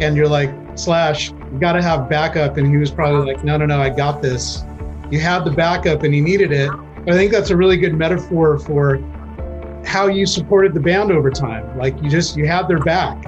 and 0.00 0.16
you're 0.16 0.28
like 0.28 0.50
Slash, 0.74 1.30
you 1.30 1.58
got 1.58 1.72
to 1.72 1.82
have 1.82 2.08
backup, 2.08 2.56
and 2.56 2.66
he 2.66 2.76
was 2.76 2.90
probably 2.90 3.32
like, 3.32 3.44
no, 3.44 3.56
no, 3.56 3.66
no, 3.66 3.80
I 3.80 3.90
got 3.90 4.22
this. 4.22 4.62
You 5.10 5.20
had 5.20 5.44
the 5.44 5.50
backup, 5.50 6.04
and 6.04 6.14
he 6.14 6.20
needed 6.20 6.52
it 6.52 6.70
I 7.08 7.12
think 7.12 7.32
that's 7.32 7.48
a 7.48 7.56
really 7.56 7.78
good 7.78 7.94
metaphor 7.94 8.58
for 8.58 8.98
how 9.86 10.08
you 10.08 10.26
supported 10.26 10.74
the 10.74 10.80
band 10.80 11.10
over 11.10 11.30
time. 11.30 11.78
Like 11.78 12.00
you 12.02 12.10
just 12.10 12.36
you 12.36 12.46
had 12.46 12.68
their 12.68 12.78
back, 12.78 13.24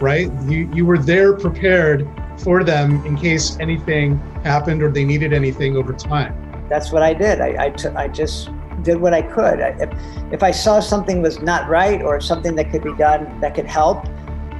right? 0.00 0.30
You 0.44 0.70
you 0.72 0.86
were 0.86 0.98
there 0.98 1.34
prepared 1.34 2.08
for 2.38 2.64
them 2.64 3.04
in 3.06 3.16
case 3.16 3.56
anything 3.60 4.18
happened 4.42 4.82
or 4.82 4.90
they 4.90 5.04
needed 5.04 5.32
anything 5.32 5.76
over 5.76 5.92
time. 5.92 6.34
That's 6.68 6.92
what 6.92 7.02
I 7.02 7.14
did. 7.14 7.40
I 7.40 7.66
I, 7.66 7.70
t- 7.70 7.88
I 7.88 8.08
just 8.08 8.50
did 8.82 9.00
what 9.00 9.14
I 9.14 9.22
could. 9.22 9.60
I, 9.60 9.68
if, 9.80 10.32
if 10.32 10.42
I 10.42 10.50
saw 10.50 10.80
something 10.80 11.22
was 11.22 11.40
not 11.40 11.68
right 11.68 12.02
or 12.02 12.20
something 12.20 12.54
that 12.56 12.70
could 12.70 12.82
be 12.82 12.94
done 12.94 13.40
that 13.40 13.54
could 13.54 13.66
help, 13.66 14.06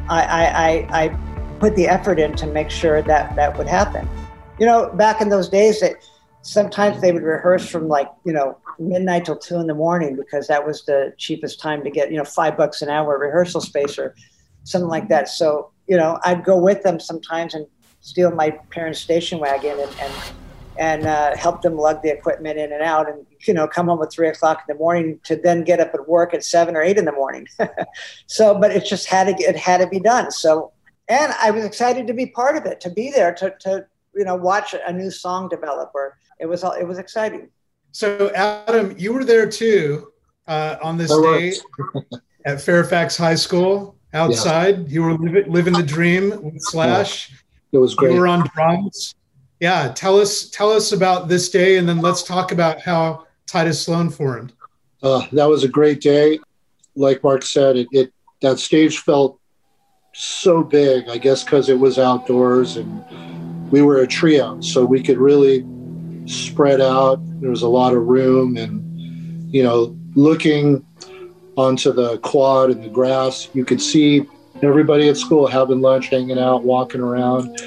I, 0.08 0.22
I, 0.22 0.44
I, 0.44 1.04
I 1.04 1.08
put 1.58 1.74
the 1.76 1.86
effort 1.86 2.18
in 2.18 2.34
to 2.36 2.46
make 2.46 2.70
sure 2.70 3.02
that 3.02 3.36
that 3.36 3.56
would 3.58 3.66
happen. 3.66 4.08
You 4.58 4.66
know, 4.66 4.90
back 4.90 5.20
in 5.20 5.28
those 5.28 5.48
days, 5.48 5.80
that 5.80 5.96
sometimes 6.46 7.00
they 7.00 7.12
would 7.12 7.22
rehearse 7.22 7.68
from 7.68 7.88
like 7.88 8.08
you 8.24 8.32
know 8.32 8.56
midnight 8.78 9.24
till 9.24 9.36
two 9.36 9.56
in 9.56 9.66
the 9.66 9.74
morning 9.74 10.14
because 10.14 10.46
that 10.46 10.64
was 10.64 10.84
the 10.84 11.12
cheapest 11.18 11.60
time 11.60 11.82
to 11.82 11.90
get 11.90 12.10
you 12.10 12.16
know 12.16 12.24
five 12.24 12.56
bucks 12.56 12.82
an 12.82 12.88
hour 12.88 13.18
rehearsal 13.18 13.60
space 13.60 13.98
or 13.98 14.14
something 14.62 14.88
like 14.88 15.08
that 15.08 15.28
so 15.28 15.70
you 15.86 15.96
know 15.96 16.18
i'd 16.24 16.44
go 16.44 16.56
with 16.58 16.82
them 16.82 16.98
sometimes 16.98 17.54
and 17.54 17.66
steal 18.00 18.30
my 18.30 18.50
parents 18.70 19.00
station 19.00 19.38
wagon 19.38 19.78
and 19.80 19.90
and, 20.00 20.12
and 20.78 21.06
uh, 21.06 21.36
help 21.36 21.62
them 21.62 21.76
lug 21.76 22.02
the 22.02 22.10
equipment 22.10 22.58
in 22.58 22.72
and 22.72 22.82
out 22.82 23.08
and 23.08 23.26
you 23.46 23.54
know 23.54 23.66
come 23.66 23.88
home 23.88 24.00
at 24.02 24.12
three 24.12 24.28
o'clock 24.28 24.62
in 24.68 24.74
the 24.74 24.78
morning 24.78 25.18
to 25.24 25.34
then 25.36 25.64
get 25.64 25.80
up 25.80 25.92
at 25.94 26.08
work 26.08 26.32
at 26.32 26.44
seven 26.44 26.76
or 26.76 26.82
eight 26.82 26.98
in 26.98 27.04
the 27.04 27.12
morning. 27.12 27.46
So 28.26 28.58
but 28.58 28.70
it 28.70 28.84
just 28.84 29.06
had 29.06 29.24
to 29.24 29.42
it 29.42 29.56
had 29.56 29.78
to 29.78 29.88
be 29.88 30.00
done. 30.00 30.30
So 30.30 30.72
and 31.08 31.32
i 31.40 31.50
was 31.50 31.64
excited 31.64 32.06
to 32.08 32.12
be 32.12 32.26
part 32.26 32.56
of 32.56 32.66
it 32.66 32.80
to 32.80 32.90
be 32.90 33.10
there 33.10 33.32
to, 33.34 33.54
to 33.60 33.86
you 34.14 34.24
know 34.24 34.34
watch 34.34 34.74
a 34.86 34.92
new 34.92 35.10
song 35.10 35.48
develop 35.48 35.92
or 35.94 36.18
it 36.38 36.46
was 36.46 36.62
all 36.62 36.72
it 36.72 36.84
was 36.84 36.98
exciting. 36.98 37.48
So 37.92 38.30
Adam, 38.34 38.94
you 38.98 39.12
were 39.12 39.24
there 39.24 39.48
too 39.48 40.12
uh, 40.46 40.76
on 40.82 40.98
this 40.98 41.16
day 41.16 41.54
at 42.44 42.60
Fairfax 42.60 43.16
High 43.16 43.34
School 43.34 43.96
outside. 44.16 44.78
Yeah. 44.78 44.88
You 44.88 45.02
were 45.02 45.14
living, 45.14 45.52
living 45.52 45.74
the 45.74 45.82
dream 45.82 46.30
with 46.42 46.60
Slash. 46.60 47.32
It 47.72 47.78
was 47.78 47.94
great. 47.94 48.14
You 48.14 48.20
were 48.20 48.26
on 48.26 48.48
drums. 48.54 49.14
Yeah, 49.60 49.92
tell 49.94 50.18
us 50.18 50.48
tell 50.50 50.70
us 50.70 50.92
about 50.92 51.28
this 51.28 51.48
day, 51.48 51.78
and 51.78 51.88
then 51.88 51.98
let's 51.98 52.22
talk 52.22 52.52
about 52.52 52.80
how 52.80 53.26
Tidus 53.46 53.84
Sloan 53.84 54.10
formed. 54.10 54.52
Uh, 55.02 55.26
that 55.32 55.46
was 55.46 55.64
a 55.64 55.68
great 55.68 56.00
day. 56.00 56.38
Like 56.94 57.22
Marc 57.22 57.42
said, 57.42 57.76
it, 57.76 57.88
it 57.92 58.12
that 58.42 58.58
stage 58.58 58.98
felt 58.98 59.38
so 60.12 60.62
big. 60.62 61.08
I 61.08 61.18
guess 61.18 61.44
because 61.44 61.68
it 61.68 61.78
was 61.78 61.98
outdoors 61.98 62.76
and 62.76 63.04
we 63.70 63.82
were 63.82 64.00
a 64.00 64.06
trio, 64.06 64.60
so 64.60 64.84
we 64.84 65.02
could 65.02 65.18
really 65.18 65.66
spread 66.26 66.80
out. 66.80 67.18
There 67.40 67.50
was 67.50 67.62
a 67.62 67.68
lot 67.68 67.94
of 67.94 68.06
room, 68.06 68.56
and 68.56 69.52
you 69.52 69.62
know, 69.62 69.96
looking 70.14 70.84
onto 71.56 71.92
the 71.92 72.18
quad 72.18 72.70
and 72.70 72.84
the 72.84 72.88
grass, 72.88 73.48
you 73.54 73.64
could 73.64 73.80
see 73.80 74.26
everybody 74.62 75.08
at 75.08 75.16
school 75.16 75.46
having 75.46 75.80
lunch, 75.80 76.08
hanging 76.08 76.38
out, 76.38 76.64
walking 76.64 77.00
around. 77.00 77.58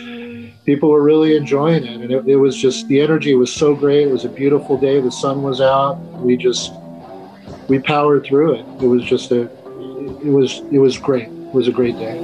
People 0.65 0.89
were 0.89 1.01
really 1.01 1.35
enjoying 1.35 1.83
it, 1.83 2.01
and 2.01 2.11
it, 2.11 2.27
it 2.27 2.35
was 2.35 2.55
just 2.55 2.87
the 2.87 3.01
energy 3.01 3.33
was 3.33 3.51
so 3.51 3.73
great. 3.75 4.07
It 4.07 4.11
was 4.11 4.25
a 4.25 4.29
beautiful 4.29 4.77
day. 4.77 5.01
The 5.01 5.11
sun 5.11 5.41
was 5.41 5.61
out. 5.61 5.95
We 6.21 6.37
just 6.37 6.71
we 7.67 7.79
powered 7.79 8.25
through 8.25 8.55
it. 8.55 8.83
It 8.83 8.87
was 8.87 9.03
just 9.03 9.31
a 9.31 9.43
it 10.21 10.31
was 10.31 10.59
it 10.71 10.79
was 10.79 10.97
great. 10.97 11.27
It 11.29 11.53
was 11.53 11.67
a 11.67 11.71
great 11.71 11.97
day. 11.97 12.19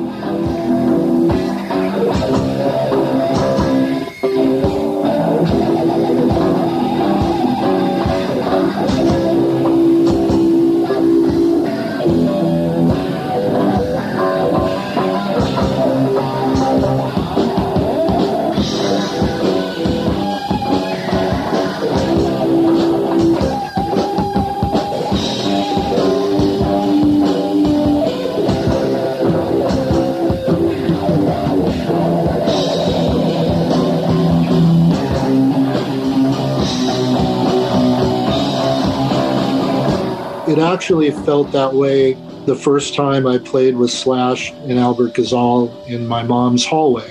Actually 40.85 41.09
felt 41.09 41.51
that 41.51 41.73
way 41.73 42.13
the 42.45 42.55
first 42.55 42.93
time 42.93 43.25
I 43.25 43.39
played 43.39 43.75
with 43.75 43.89
Slash 43.89 44.51
and 44.51 44.77
Albert 44.77 45.15
Gazal 45.15 45.73
in 45.87 46.05
my 46.05 46.21
mom's 46.21 46.63
hallway. 46.63 47.09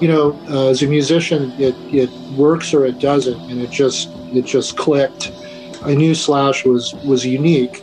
You 0.00 0.06
know, 0.06 0.40
uh, 0.48 0.68
as 0.68 0.84
a 0.84 0.86
musician, 0.86 1.50
it, 1.58 1.74
it 1.92 2.08
works 2.38 2.72
or 2.72 2.86
it 2.86 3.00
doesn't, 3.00 3.50
and 3.50 3.60
it 3.60 3.68
just 3.72 4.10
it 4.32 4.42
just 4.42 4.76
clicked. 4.76 5.32
I 5.82 5.96
knew 5.96 6.14
Slash 6.14 6.64
was 6.64 6.94
was 7.04 7.26
unique. 7.26 7.82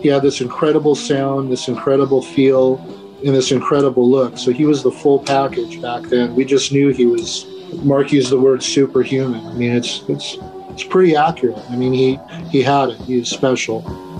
He 0.00 0.06
had 0.06 0.22
this 0.22 0.40
incredible 0.40 0.94
sound, 0.94 1.50
this 1.50 1.66
incredible 1.66 2.22
feel, 2.22 2.78
and 3.26 3.34
this 3.34 3.50
incredible 3.50 4.08
look. 4.08 4.38
So 4.38 4.52
he 4.52 4.64
was 4.64 4.84
the 4.84 4.92
full 4.92 5.18
package 5.18 5.82
back 5.82 6.04
then. 6.04 6.36
We 6.36 6.44
just 6.44 6.70
knew 6.70 6.90
he 6.90 7.06
was. 7.06 7.46
Marc 7.82 8.12
used 8.12 8.30
the 8.30 8.38
word 8.38 8.62
superhuman. 8.62 9.44
I 9.44 9.54
mean, 9.54 9.72
it's 9.72 10.04
it's 10.08 10.36
it's 10.70 10.84
pretty 10.84 11.16
accurate. 11.16 11.58
I 11.68 11.74
mean, 11.74 11.92
he 11.92 12.20
he 12.48 12.62
had 12.62 12.90
it. 12.90 13.00
He 13.00 13.18
was 13.18 13.28
special. 13.28 14.11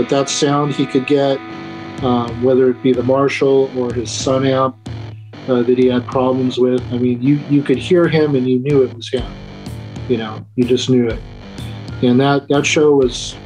But 0.00 0.08
that 0.08 0.30
sound 0.30 0.72
he 0.72 0.86
could 0.86 1.06
get, 1.06 1.36
um, 2.02 2.42
whether 2.42 2.70
it 2.70 2.82
be 2.82 2.94
the 2.94 3.02
Marshall 3.02 3.70
or 3.78 3.92
his 3.92 4.10
Sun 4.10 4.46
amp 4.46 4.74
uh, 5.46 5.60
that 5.62 5.76
he 5.76 5.88
had 5.88 6.06
problems 6.06 6.56
with, 6.56 6.82
I 6.90 6.96
mean, 6.96 7.20
you, 7.20 7.34
you 7.50 7.62
could 7.62 7.76
hear 7.76 8.08
him 8.08 8.34
and 8.34 8.48
you 8.48 8.60
knew 8.60 8.82
it 8.82 8.94
was 8.94 9.10
him. 9.10 9.30
You 10.08 10.16
know, 10.16 10.46
you 10.56 10.64
just 10.64 10.88
knew 10.88 11.06
it. 11.06 11.20
And 12.00 12.18
that, 12.18 12.48
that 12.48 12.64
show 12.64 12.96
was, 12.96 13.36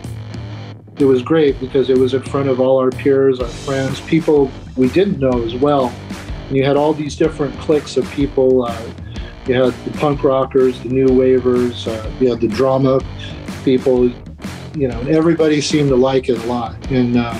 it 0.96 1.06
was 1.06 1.22
great 1.22 1.58
because 1.58 1.90
it 1.90 1.98
was 1.98 2.14
in 2.14 2.22
front 2.22 2.48
of 2.48 2.60
all 2.60 2.78
our 2.78 2.90
peers, 2.92 3.40
our 3.40 3.48
friends, 3.48 4.00
people 4.02 4.48
we 4.76 4.88
didn't 4.90 5.18
know 5.18 5.42
as 5.42 5.56
well. 5.56 5.86
And 6.46 6.56
you 6.56 6.64
had 6.64 6.76
all 6.76 6.94
these 6.94 7.16
different 7.16 7.58
cliques 7.58 7.96
of 7.96 8.08
people. 8.12 8.64
Uh, 8.64 8.92
you 9.48 9.60
had 9.60 9.72
the 9.84 9.98
punk 9.98 10.22
rockers, 10.22 10.80
the 10.82 10.88
new 10.88 11.12
wavers, 11.12 11.88
uh, 11.88 12.12
you 12.20 12.30
had 12.30 12.40
the 12.40 12.46
drama 12.46 13.00
people, 13.64 14.08
you 14.74 14.88
know, 14.88 15.00
everybody 15.02 15.60
seemed 15.60 15.88
to 15.90 15.96
like 15.96 16.28
it 16.28 16.38
a 16.38 16.46
lot, 16.46 16.74
and 16.90 17.16
uh, 17.16 17.38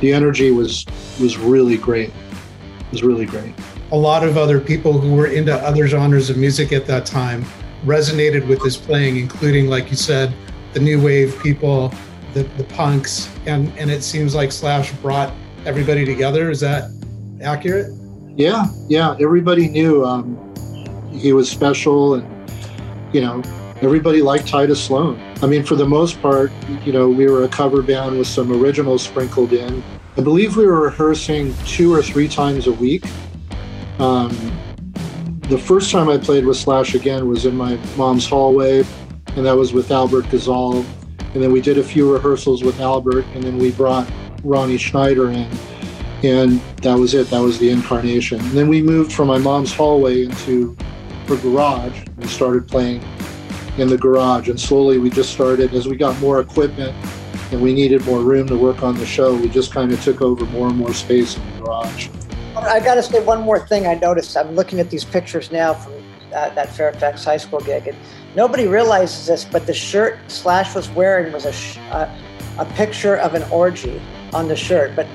the 0.00 0.12
energy 0.12 0.50
was 0.50 0.86
was 1.20 1.36
really 1.36 1.76
great. 1.76 2.10
It 2.10 2.92
was 2.92 3.02
really 3.02 3.26
great. 3.26 3.54
A 3.92 3.96
lot 3.96 4.24
of 4.24 4.36
other 4.36 4.60
people 4.60 4.92
who 4.92 5.14
were 5.14 5.26
into 5.26 5.52
other 5.52 5.86
genres 5.86 6.30
of 6.30 6.36
music 6.36 6.72
at 6.72 6.86
that 6.86 7.06
time 7.06 7.44
resonated 7.84 8.46
with 8.46 8.62
his 8.62 8.76
playing, 8.76 9.16
including, 9.16 9.68
like 9.68 9.90
you 9.90 9.96
said, 9.96 10.32
the 10.72 10.80
new 10.80 11.00
wave 11.02 11.40
people, 11.42 11.92
the, 12.34 12.44
the 12.56 12.64
punks, 12.64 13.30
and 13.46 13.72
and 13.78 13.90
it 13.90 14.02
seems 14.02 14.34
like 14.34 14.52
Slash 14.52 14.92
brought 14.94 15.32
everybody 15.64 16.04
together. 16.04 16.50
Is 16.50 16.60
that 16.60 16.90
accurate? 17.42 17.92
Yeah, 18.36 18.66
yeah. 18.88 19.16
Everybody 19.20 19.68
knew 19.68 20.04
um, 20.04 20.54
he 21.12 21.32
was 21.32 21.50
special, 21.50 22.14
and 22.14 22.50
you 23.12 23.22
know, 23.22 23.42
everybody 23.82 24.22
liked 24.22 24.46
Tidus 24.46 24.76
Sloan. 24.76 25.20
I 25.42 25.46
mean, 25.46 25.62
for 25.62 25.74
the 25.74 25.86
most 25.86 26.20
part, 26.22 26.50
you 26.84 26.92
know, 26.92 27.08
we 27.08 27.26
were 27.26 27.44
a 27.44 27.48
cover 27.48 27.82
band 27.82 28.18
with 28.18 28.26
some 28.26 28.50
originals 28.50 29.02
sprinkled 29.02 29.52
in. 29.52 29.82
I 30.16 30.22
believe 30.22 30.56
we 30.56 30.66
were 30.66 30.80
rehearsing 30.82 31.54
two 31.66 31.92
or 31.92 32.02
three 32.02 32.26
times 32.26 32.66
a 32.66 32.72
week. 32.72 33.04
Um, 33.98 34.30
the 35.48 35.58
first 35.58 35.90
time 35.90 36.08
I 36.08 36.16
played 36.16 36.46
with 36.46 36.56
Slash 36.56 36.94
again 36.94 37.28
was 37.28 37.44
in 37.44 37.54
my 37.54 37.76
mom's 37.96 38.26
hallway, 38.26 38.84
and 39.36 39.44
that 39.44 39.56
was 39.56 39.72
with 39.72 39.90
Albert 39.90 40.24
Gazal. 40.26 40.84
And 41.34 41.42
then 41.42 41.52
we 41.52 41.60
did 41.60 41.76
a 41.76 41.84
few 41.84 42.10
rehearsals 42.10 42.64
with 42.64 42.80
Albert, 42.80 43.26
and 43.34 43.44
then 43.44 43.58
we 43.58 43.72
brought 43.72 44.10
Ronnie 44.42 44.78
Schneider 44.78 45.30
in, 45.30 45.48
and 46.22 46.60
that 46.82 46.94
was 46.94 47.12
it. 47.12 47.28
That 47.28 47.40
was 47.42 47.58
the 47.58 47.68
incarnation. 47.68 48.40
And 48.40 48.50
then 48.52 48.68
we 48.68 48.80
moved 48.80 49.12
from 49.12 49.28
my 49.28 49.38
mom's 49.38 49.74
hallway 49.74 50.24
into 50.24 50.74
her 51.28 51.36
garage. 51.36 51.98
and 52.16 52.30
started 52.30 52.66
playing 52.66 53.02
in 53.78 53.88
the 53.88 53.98
garage, 53.98 54.48
and 54.48 54.58
slowly 54.58 54.98
we 54.98 55.10
just 55.10 55.32
started 55.32 55.74
as 55.74 55.86
we 55.86 55.96
got 55.96 56.18
more 56.20 56.40
equipment 56.40 56.94
and 57.52 57.60
we 57.60 57.72
needed 57.72 58.04
more 58.04 58.20
room 58.20 58.46
to 58.48 58.56
work 58.56 58.82
on 58.82 58.96
the 58.96 59.06
show. 59.06 59.34
We 59.34 59.48
just 59.48 59.72
kind 59.72 59.92
of 59.92 60.02
took 60.02 60.20
over 60.20 60.44
more 60.46 60.68
and 60.68 60.76
more 60.76 60.92
space 60.92 61.36
in 61.36 61.50
the 61.52 61.62
garage. 61.62 62.08
I 62.56 62.80
got 62.80 62.94
to 62.94 63.02
say 63.02 63.22
one 63.22 63.42
more 63.42 63.60
thing 63.60 63.86
I 63.86 63.94
noticed. 63.94 64.36
I'm 64.36 64.54
looking 64.54 64.80
at 64.80 64.90
these 64.90 65.04
pictures 65.04 65.52
now 65.52 65.74
from 65.74 65.92
that, 66.30 66.54
that 66.54 66.70
Fairfax 66.70 67.24
High 67.24 67.36
School 67.36 67.60
gig, 67.60 67.86
and 67.86 67.96
nobody 68.34 68.66
realizes 68.66 69.26
this, 69.26 69.44
but 69.44 69.66
the 69.66 69.74
shirt 69.74 70.18
Slash 70.28 70.74
was 70.74 70.88
wearing 70.90 71.32
was 71.32 71.44
a, 71.44 71.52
sh- 71.52 71.76
a, 71.90 72.18
a 72.58 72.64
picture 72.74 73.16
of 73.16 73.34
an 73.34 73.42
orgy 73.50 74.00
on 74.32 74.48
the 74.48 74.56
shirt. 74.56 74.96
But 74.96 75.06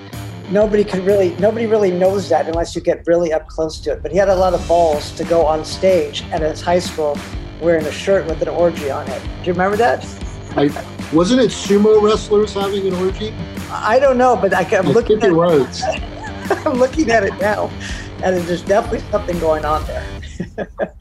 nobody 0.51 0.83
could 0.83 1.03
really 1.05 1.35
nobody 1.37 1.65
really 1.65 1.91
knows 1.91 2.29
that 2.29 2.47
unless 2.47 2.75
you 2.75 2.81
get 2.81 3.05
really 3.07 3.33
up 3.33 3.47
close 3.47 3.79
to 3.81 3.93
it. 3.93 4.03
But 4.03 4.11
he 4.11 4.17
had 4.17 4.29
a 4.29 4.35
lot 4.35 4.53
of 4.53 4.65
balls 4.67 5.11
to 5.13 5.23
go 5.23 5.45
on 5.45 5.65
stage 5.65 6.23
at 6.31 6.41
his 6.41 6.61
high 6.61 6.79
school 6.79 7.17
wearing 7.61 7.85
a 7.85 7.91
shirt 7.91 8.25
with 8.25 8.41
an 8.41 8.49
orgy 8.49 8.89
on 8.89 9.07
it. 9.07 9.21
Do 9.21 9.45
you 9.45 9.53
remember 9.53 9.77
that? 9.77 10.05
I 10.57 10.69
wasn't 11.13 11.41
it 11.41 11.51
sumo 11.51 12.01
wrestlers 12.01 12.53
having 12.53 12.87
an 12.87 12.93
orgy? 12.95 13.33
I 13.69 13.99
don't 13.99 14.17
know, 14.17 14.35
but 14.35 14.53
I, 14.53 14.63
am 14.75 14.87
I 14.87 14.91
looking 14.91 15.19
think 15.19 15.23
at 15.23 15.29
it 15.29 15.33
was. 15.33 15.83
I'm 16.65 16.79
looking 16.79 17.09
at 17.11 17.23
it 17.23 17.37
now, 17.39 17.69
and 18.23 18.37
there's 18.39 18.63
definitely 18.63 18.99
something 19.11 19.39
going 19.39 19.63
on 19.63 19.85
there. 19.85 20.05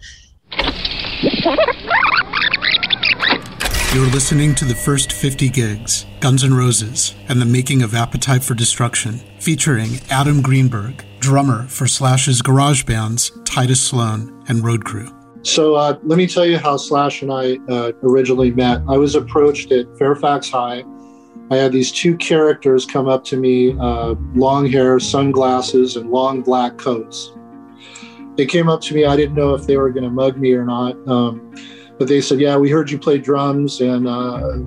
You're 3.93 4.07
listening 4.07 4.55
to 4.55 4.65
the 4.65 4.75
first 4.75 5.11
50 5.11 5.49
gigs, 5.49 6.07
Guns 6.21 6.45
N' 6.45 6.55
Roses, 6.55 7.15
and 7.29 7.41
the 7.41 7.47
making 7.47 7.83
of 7.83 7.93
Appetite 7.93 8.45
for 8.45 8.55
Destruction, 8.55 9.21
featuring 9.41 9.99
Adam 10.11 10.43
Greenberg, 10.43 11.05
drummer 11.19 11.67
for 11.67 11.89
Slash's 11.89 12.41
garage 12.41 12.85
bands 12.85 13.33
Tidus 13.43 13.79
Sloan 13.79 14.45
and 14.49 14.65
Road 14.65 14.85
Crew. 14.85 15.20
So 15.43 15.75
uh, 15.75 15.99
let 16.03 16.19
me 16.19 16.27
tell 16.27 16.45
you 16.45 16.59
how 16.59 16.77
Slash 16.77 17.23
and 17.23 17.33
I 17.33 17.59
uh, 17.73 17.93
originally 18.03 18.51
met. 18.51 18.83
I 18.89 18.97
was 18.99 19.15
approached 19.15 19.73
at 19.73 19.87
Fairfax 19.99 20.51
High. 20.51 20.85
I 21.51 21.57
had 21.57 21.73
these 21.73 21.91
two 21.91 22.17
characters 22.17 22.85
come 22.87 23.09
up 23.09 23.25
to 23.25 23.37
me, 23.37 23.77
uh, 23.81 24.15
long 24.35 24.67
hair, 24.67 25.01
sunglasses, 25.01 25.97
and 25.97 26.11
long 26.11 26.43
black 26.43 26.77
coats. 26.77 27.33
They 28.37 28.47
came 28.47 28.69
up 28.69 28.81
to 28.83 28.95
me. 28.95 29.05
I 29.05 29.17
didn't 29.17 29.35
know 29.35 29.55
if 29.55 29.67
they 29.67 29.77
were 29.77 29.91
going 29.91 30.05
to 30.05 30.11
mug 30.11 30.37
me 30.37 30.53
or 30.53 30.65
not. 30.65 30.97
Um, 31.09 31.55
but 31.99 32.07
they 32.07 32.21
said, 32.21 32.39
"Yeah, 32.39 32.57
we 32.57 32.71
heard 32.71 32.91
you 32.91 32.99
play 32.99 33.19
drums, 33.19 33.81
and 33.81 34.07
uh, 34.07 34.59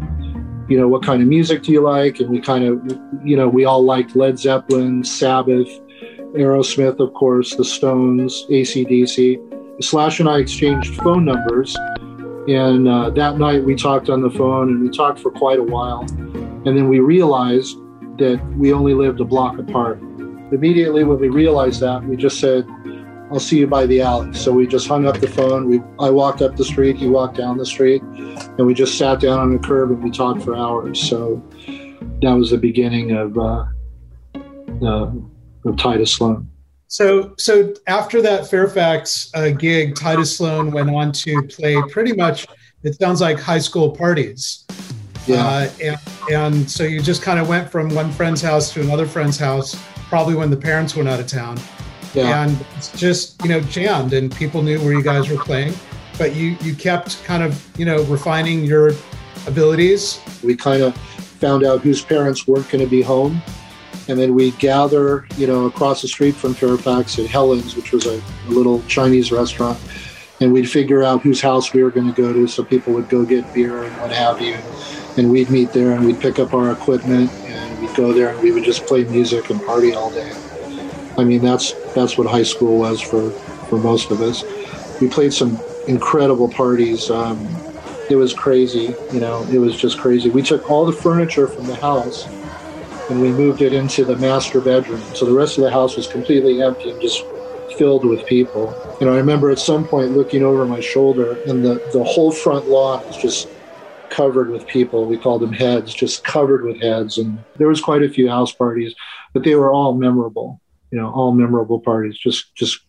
you 0.68 0.78
know 0.78 0.88
what 0.88 1.04
kind 1.04 1.22
of 1.22 1.28
music 1.28 1.64
do 1.64 1.72
you 1.72 1.82
like?" 1.82 2.20
And 2.20 2.30
we 2.30 2.42
kind 2.42 2.66
of, 2.66 2.82
you 3.24 3.38
know, 3.38 3.48
we 3.48 3.64
all 3.64 3.84
liked 3.84 4.16
Led 4.16 4.38
Zeppelin, 4.38 5.04
Sabbath, 5.04 5.70
Aerosmith, 6.36 7.00
of 7.00 7.14
course, 7.14 7.56
the 7.56 7.66
Stones, 7.66 8.46
ACDC. 8.50 9.53
Slash 9.84 10.20
and 10.20 10.30
I 10.30 10.40
exchanged 10.40 10.96
phone 11.02 11.26
numbers, 11.26 11.76
and 12.48 12.88
uh, 12.88 13.10
that 13.12 13.38
night 13.38 13.64
we 13.64 13.76
talked 13.76 14.10
on 14.10 14.22
the 14.22 14.30
phone, 14.30 14.70
and 14.70 14.82
we 14.82 14.90
talked 14.90 15.20
for 15.20 15.32
quite 15.32 15.60
a 15.60 15.64
while, 15.64 16.02
and 16.02 16.68
then 16.68 16.88
we 16.88 17.00
realized 17.00 17.78
that 18.18 18.42
we 18.58 18.72
only 18.72 18.94
lived 18.94 19.20
a 19.20 19.26
block 19.26 19.58
apart. 19.60 20.00
Immediately 20.52 21.04
when 21.04 21.20
we 21.20 21.30
realized 21.30 21.82
that, 21.82 22.04
we 22.04 22.16
just 22.16 22.40
said, 22.40 22.68
I'll 23.32 23.40
see 23.40 23.58
you 23.58 23.68
by 23.68 23.88
the 23.88 24.02
alley. 24.02 24.32
So 24.34 24.52
we 24.52 24.68
just 24.68 24.88
hung 24.88 25.08
up 25.08 25.20
the 25.20 25.28
phone. 25.28 25.68
We 25.68 25.82
I 26.00 26.12
walked 26.12 26.44
up 26.44 26.56
the 26.56 26.64
street, 26.64 26.98
he 26.98 27.08
walked 27.08 27.38
down 27.38 27.58
the 27.58 27.66
street, 27.66 28.04
and 28.04 28.68
we 28.68 28.76
just 28.76 28.98
sat 28.98 29.20
down 29.20 29.40
on 29.40 29.52
the 29.52 29.60
curb 29.60 29.90
and 29.90 30.04
we 30.04 30.12
talked 30.12 30.44
for 30.44 30.56
hours. 30.56 31.02
So 31.02 31.44
that 32.22 32.34
was 32.34 32.52
the 32.52 32.58
beginning 32.58 33.12
of 33.12 33.36
uh, 33.38 33.66
uh, 34.86 35.12
of 35.66 35.76
Tidus 35.78 36.10
Sloan. 36.10 36.48
So, 36.94 37.34
so 37.40 37.74
after 37.88 38.22
that 38.22 38.48
Fairfax 38.48 39.32
uh, 39.34 39.50
gig, 39.50 39.96
Tidus 39.96 40.38
Sloan 40.38 40.70
went 40.70 40.92
on 40.92 41.12
to 41.12 41.42
play 41.48 41.82
pretty 41.90 42.14
much. 42.14 42.46
It 42.84 42.94
sounds 43.00 43.20
like 43.20 43.40
high 43.40 43.58
school 43.58 43.90
parties. 43.90 44.64
Yeah. 45.26 45.44
Uh, 45.44 45.70
and, 45.82 46.00
and 46.32 46.70
so 46.70 46.84
you 46.84 47.02
just 47.02 47.24
kind 47.24 47.40
of 47.40 47.50
went 47.50 47.72
from 47.72 47.90
one 47.96 48.12
friend's 48.12 48.44
house 48.44 48.72
to 48.74 48.82
another 48.82 49.08
friend's 49.08 49.40
house, 49.40 49.76
probably 50.08 50.36
when 50.36 50.52
the 50.52 50.56
parents 50.56 50.96
went 50.96 51.10
out 51.10 51.20
of 51.20 51.26
town. 51.26 51.60
Yeah. 52.14 52.44
And 52.46 52.64
it's 52.78 52.92
just, 52.92 53.42
you 53.42 53.50
know, 53.50 53.62
jammed 53.62 54.14
and 54.14 54.32
people 54.32 54.62
knew 54.62 54.80
where 54.80 54.94
you 54.94 55.02
guys 55.02 55.30
were 55.30 55.44
playing. 55.44 55.74
But 56.20 56.36
you 56.36 56.56
you 56.62 56.76
kept 56.76 57.24
kind 57.24 57.42
of, 57.42 57.60
you 57.76 57.86
know, 57.86 58.04
refining 58.04 58.66
your 58.66 58.92
abilities. 59.48 60.20
we 60.44 60.56
kind 60.56 60.84
of 60.84 60.96
found 60.96 61.64
out 61.64 61.82
whose 61.82 62.06
parents 62.06 62.46
weren't 62.46 62.70
going 62.70 62.84
to 62.84 62.90
be 62.90 63.02
home. 63.02 63.42
And 64.08 64.20
then 64.20 64.34
we'd 64.34 64.58
gather, 64.60 65.26
you 65.38 65.48
know, 65.48 65.66
across 65.66 66.02
the 66.02 66.08
street 66.08 66.36
from 66.36 66.54
Fairfax 66.54 67.18
at 67.20 67.28
Helen's, 67.28 67.76
which 67.76 67.92
was 67.92 68.06
a, 68.06 68.22
a 68.48 68.50
little 68.50 68.82
Chinese 68.84 69.32
restaurant. 69.32 69.80
And 70.42 70.52
we'd 70.52 70.70
figure 70.70 71.04
out 71.04 71.22
whose 71.22 71.40
house 71.40 71.74
we 71.74 71.84
were 71.84 71.92
going 71.92 72.14
to 72.14 72.22
go 72.22 72.34
to 72.34 72.48
so 72.48 72.64
people 72.64 72.94
would 72.94 73.08
go 73.08 73.24
get 73.24 73.52
beer 73.54 73.84
and 73.84 73.96
what 74.02 74.12
have 74.12 74.42
you. 74.42 74.56
And 75.16 75.32
we'd 75.32 75.50
meet 75.50 75.72
there 75.72 75.94
and 75.94 76.06
we'd 76.06 76.20
pick 76.20 76.40
up 76.40 76.54
our 76.54 76.72
equipment 76.72 77.32
and 77.32 77.82
we'd 77.82 77.96
go 77.96 78.12
there 78.12 78.30
and 78.30 78.42
we 78.42 78.52
would 78.52 78.64
just 78.64 78.86
play 78.86 79.06
music 79.06 79.50
and 79.50 79.64
party 79.64 79.94
all 79.94 80.12
day. 80.12 80.34
I 81.18 81.24
mean, 81.24 81.42
that's 81.42 81.74
that's 81.94 82.18
what 82.18 82.28
high 82.28 82.44
school 82.44 82.80
was 82.80 83.00
for, 83.00 83.30
for 83.70 83.78
most 83.78 84.12
of 84.12 84.22
us. 84.22 84.44
We 85.00 85.08
played 85.08 85.32
some 85.32 85.60
incredible 85.88 86.50
parties. 86.50 87.10
Um, 87.10 87.48
it 88.10 88.16
was 88.16 88.34
crazy, 88.34 88.94
you 89.14 89.20
know, 89.20 89.44
it 89.52 89.60
was 89.60 89.78
just 89.78 89.98
crazy. 89.98 90.30
We 90.30 90.42
took 90.42 90.70
all 90.70 90.86
the 90.86 90.92
furniture 90.92 91.48
from 91.48 91.68
the 91.68 91.76
house 91.76 92.28
and 93.10 93.22
we 93.22 93.32
moved 93.32 93.62
it 93.62 93.74
into 93.74 94.06
the 94.06 94.16
master 94.18 94.62
bedroom. 94.62 95.02
So 95.14 95.26
the 95.26 95.34
rest 95.34 95.58
of 95.58 95.64
the 95.64 95.72
house 95.72 95.96
was 95.96 96.08
completely 96.08 96.62
empty 96.62 96.90
and 96.90 97.02
just 97.02 97.26
filled 97.78 98.06
with 98.06 98.26
people. 98.26 98.74
Know, 99.02 99.14
I 99.14 99.18
remember 99.18 99.52
at 99.52 99.60
some 99.60 99.86
point 99.88 100.12
looking 100.12 100.44
over 100.44 100.66
my 100.66 100.80
shoulder 100.80 101.38
and 101.48 101.64
the, 101.64 101.76
the 101.92 102.04
whole 102.04 102.32
front 102.32 102.68
lawn 102.68 103.06
was 103.08 103.18
just 103.18 103.50
covered 104.10 104.50
with 104.50 104.68
people. 104.68 105.06
We 105.06 105.18
called 105.18 105.42
them 105.42 105.52
heads, 105.52 105.94
just 105.94 106.24
covered 106.24 106.64
with 106.64 106.82
heads. 106.82 107.18
And 107.18 107.44
there 107.58 107.68
was 107.68 107.82
quite 107.82 108.04
a 108.04 108.10
few 108.10 108.30
house 108.30 108.52
parties, 108.52 108.94
but 109.34 109.44
they 109.44 109.56
were 109.56 109.72
all 109.72 109.94
memorable, 109.94 110.62
you 110.92 111.00
know, 111.00 111.12
all 111.12 111.32
memorable 111.32 111.80
parties, 111.80 112.18
just 112.18 112.56
just 112.56 112.80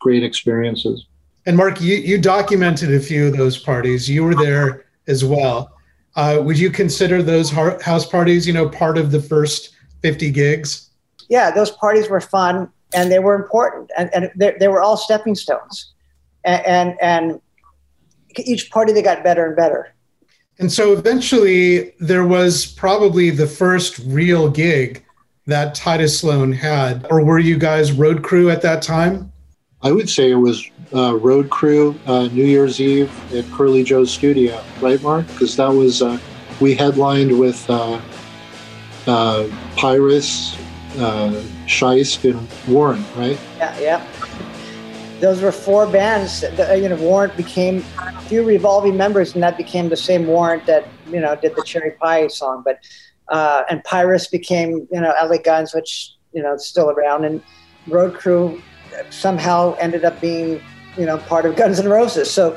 great 0.00 0.22
experiences. 0.22 1.06
And 1.46 1.56
Marc, 1.56 1.80
you, 1.80 1.96
you 1.96 2.18
documented 2.18 2.94
a 2.94 3.00
few 3.00 3.26
of 3.26 3.36
those 3.36 3.58
parties. 3.58 4.08
You 4.08 4.24
were 4.24 4.34
there 4.34 4.86
as 5.06 5.24
well. 5.24 5.73
Uh, 6.16 6.40
would 6.42 6.58
you 6.58 6.70
consider 6.70 7.22
those 7.22 7.50
house 7.50 8.06
parties, 8.06 8.46
you 8.46 8.52
know, 8.52 8.68
part 8.68 8.96
of 8.98 9.10
the 9.10 9.20
first 9.20 9.74
50 10.02 10.30
gigs? 10.30 10.90
yeah, 11.28 11.50
those 11.50 11.70
parties 11.70 12.08
were 12.08 12.20
fun 12.20 12.70
and 12.94 13.10
they 13.10 13.18
were 13.18 13.34
important, 13.34 13.90
and, 13.98 14.10
and 14.14 14.30
they, 14.36 14.54
they 14.60 14.68
were 14.68 14.80
all 14.80 14.96
stepping 14.96 15.34
stones. 15.34 15.92
And, 16.44 16.66
and 16.66 17.00
and 17.00 17.40
each 18.36 18.70
party 18.70 18.92
they 18.92 19.02
got 19.02 19.24
better 19.24 19.46
and 19.46 19.56
better. 19.56 19.94
And 20.58 20.70
so 20.70 20.92
eventually 20.92 21.94
there 21.98 22.24
was 22.24 22.66
probably 22.66 23.30
the 23.30 23.46
first 23.46 23.98
real 24.06 24.50
gig 24.50 25.04
that 25.46 25.74
Tidus 25.74 26.20
Sloan 26.20 26.52
had. 26.52 27.06
Or 27.10 27.24
were 27.24 27.38
you 27.38 27.58
guys 27.58 27.92
road 27.92 28.22
crew 28.22 28.50
at 28.50 28.62
that 28.62 28.82
time? 28.82 29.32
I 29.84 29.92
would 29.92 30.08
say 30.08 30.30
it 30.30 30.36
was 30.36 30.66
uh, 30.94 31.14
Road 31.16 31.50
Crew 31.50 31.94
uh, 32.06 32.28
New 32.28 32.46
Year's 32.46 32.80
Eve 32.80 33.12
at 33.34 33.44
Curly 33.52 33.84
Joe's 33.84 34.10
studio, 34.10 34.64
right, 34.80 35.00
Marc? 35.02 35.26
Because 35.26 35.56
that 35.56 35.68
was 35.68 36.00
uh, 36.00 36.18
we 36.58 36.74
headlined 36.74 37.38
with 37.38 37.68
uh, 37.68 38.00
uh, 39.06 39.46
Pyrrhus, 39.76 40.56
uh, 40.96 41.44
Scheist, 41.66 42.24
and 42.28 42.48
Warrant, 42.66 43.04
right? 43.14 43.38
Yeah, 43.58 43.78
yeah. 43.78 44.06
Those 45.20 45.42
were 45.42 45.52
four 45.52 45.86
bands. 45.86 46.40
that, 46.40 46.80
You 46.80 46.88
know, 46.88 46.96
Warrant 46.96 47.36
became 47.36 47.84
a 47.98 48.22
few 48.22 48.42
revolving 48.42 48.96
members, 48.96 49.34
and 49.34 49.42
that 49.42 49.58
became 49.58 49.90
the 49.90 49.98
same 49.98 50.26
Warrant 50.26 50.64
that 50.64 50.88
you 51.08 51.20
know 51.20 51.36
did 51.36 51.56
the 51.56 51.62
Cherry 51.62 51.90
Pie 51.90 52.28
song. 52.28 52.62
But 52.64 52.78
uh, 53.28 53.64
and 53.68 53.84
Pyrrhus 53.84 54.28
became 54.28 54.88
you 54.90 55.00
know 55.02 55.12
LA 55.22 55.36
Guns, 55.36 55.74
which 55.74 56.12
you 56.32 56.42
know 56.42 56.54
is 56.54 56.66
still 56.66 56.88
around, 56.88 57.26
and 57.26 57.42
Road 57.86 58.14
Crew 58.14 58.62
somehow 59.10 59.74
ended 59.74 60.04
up 60.04 60.20
being 60.20 60.60
you 60.96 61.06
know 61.06 61.18
part 61.18 61.46
of 61.46 61.56
Guns 61.56 61.80
N' 61.80 61.88
Roses. 61.88 62.30
So 62.30 62.56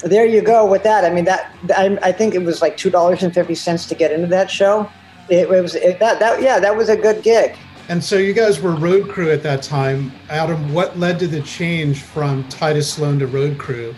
there 0.00 0.26
you 0.26 0.42
go 0.42 0.66
with 0.66 0.82
that. 0.84 1.04
I 1.04 1.10
mean 1.10 1.24
that 1.24 1.54
I, 1.76 1.98
I 2.02 2.12
think 2.12 2.34
it 2.34 2.42
was 2.42 2.62
like 2.62 2.76
two 2.76 2.90
dollars 2.90 3.22
and 3.22 3.34
fifty 3.34 3.54
cents 3.54 3.86
to 3.86 3.94
get 3.94 4.12
into 4.12 4.26
that 4.28 4.50
show. 4.50 4.90
It, 5.28 5.48
was 5.48 5.74
it, 5.74 5.98
that 5.98 6.20
that 6.20 6.40
yeah 6.40 6.58
that 6.58 6.76
was 6.76 6.88
a 6.88 6.96
good 6.96 7.22
gig. 7.22 7.56
And 7.88 8.04
so 8.04 8.16
you 8.16 8.34
guys 8.34 8.60
were 8.60 8.74
road 8.76 9.08
crew 9.08 9.30
at 9.30 9.42
that 9.44 9.62
time. 9.62 10.12
Adam, 10.28 10.74
what 10.74 10.98
led 10.98 11.18
to 11.20 11.26
the 11.26 11.40
change 11.40 12.02
from 12.02 12.44
Tidus 12.44 12.84
Sloan 12.84 13.18
to 13.20 13.26
road 13.26 13.56
crew? 13.56 13.94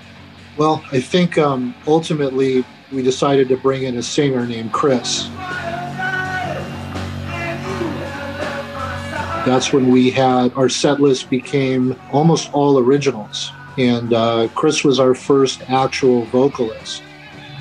Well, 0.56 0.84
I 0.92 1.00
think 1.00 1.38
um, 1.38 1.74
ultimately 1.88 2.64
we 2.92 3.02
decided 3.02 3.48
to 3.48 3.56
bring 3.56 3.82
in 3.84 3.96
a 3.96 4.02
singer 4.02 4.46
named 4.46 4.72
Chris. 4.72 5.28
That's 9.50 9.72
when 9.72 9.90
we 9.90 10.10
had 10.12 10.52
our 10.54 10.68
set 10.68 11.00
list 11.00 11.28
became 11.28 12.00
almost 12.12 12.54
all 12.54 12.78
originals. 12.78 13.50
And 13.76 14.14
uh, 14.14 14.46
Chris 14.54 14.84
was 14.84 15.00
our 15.00 15.12
first 15.12 15.68
actual 15.68 16.24
vocalist. 16.26 17.02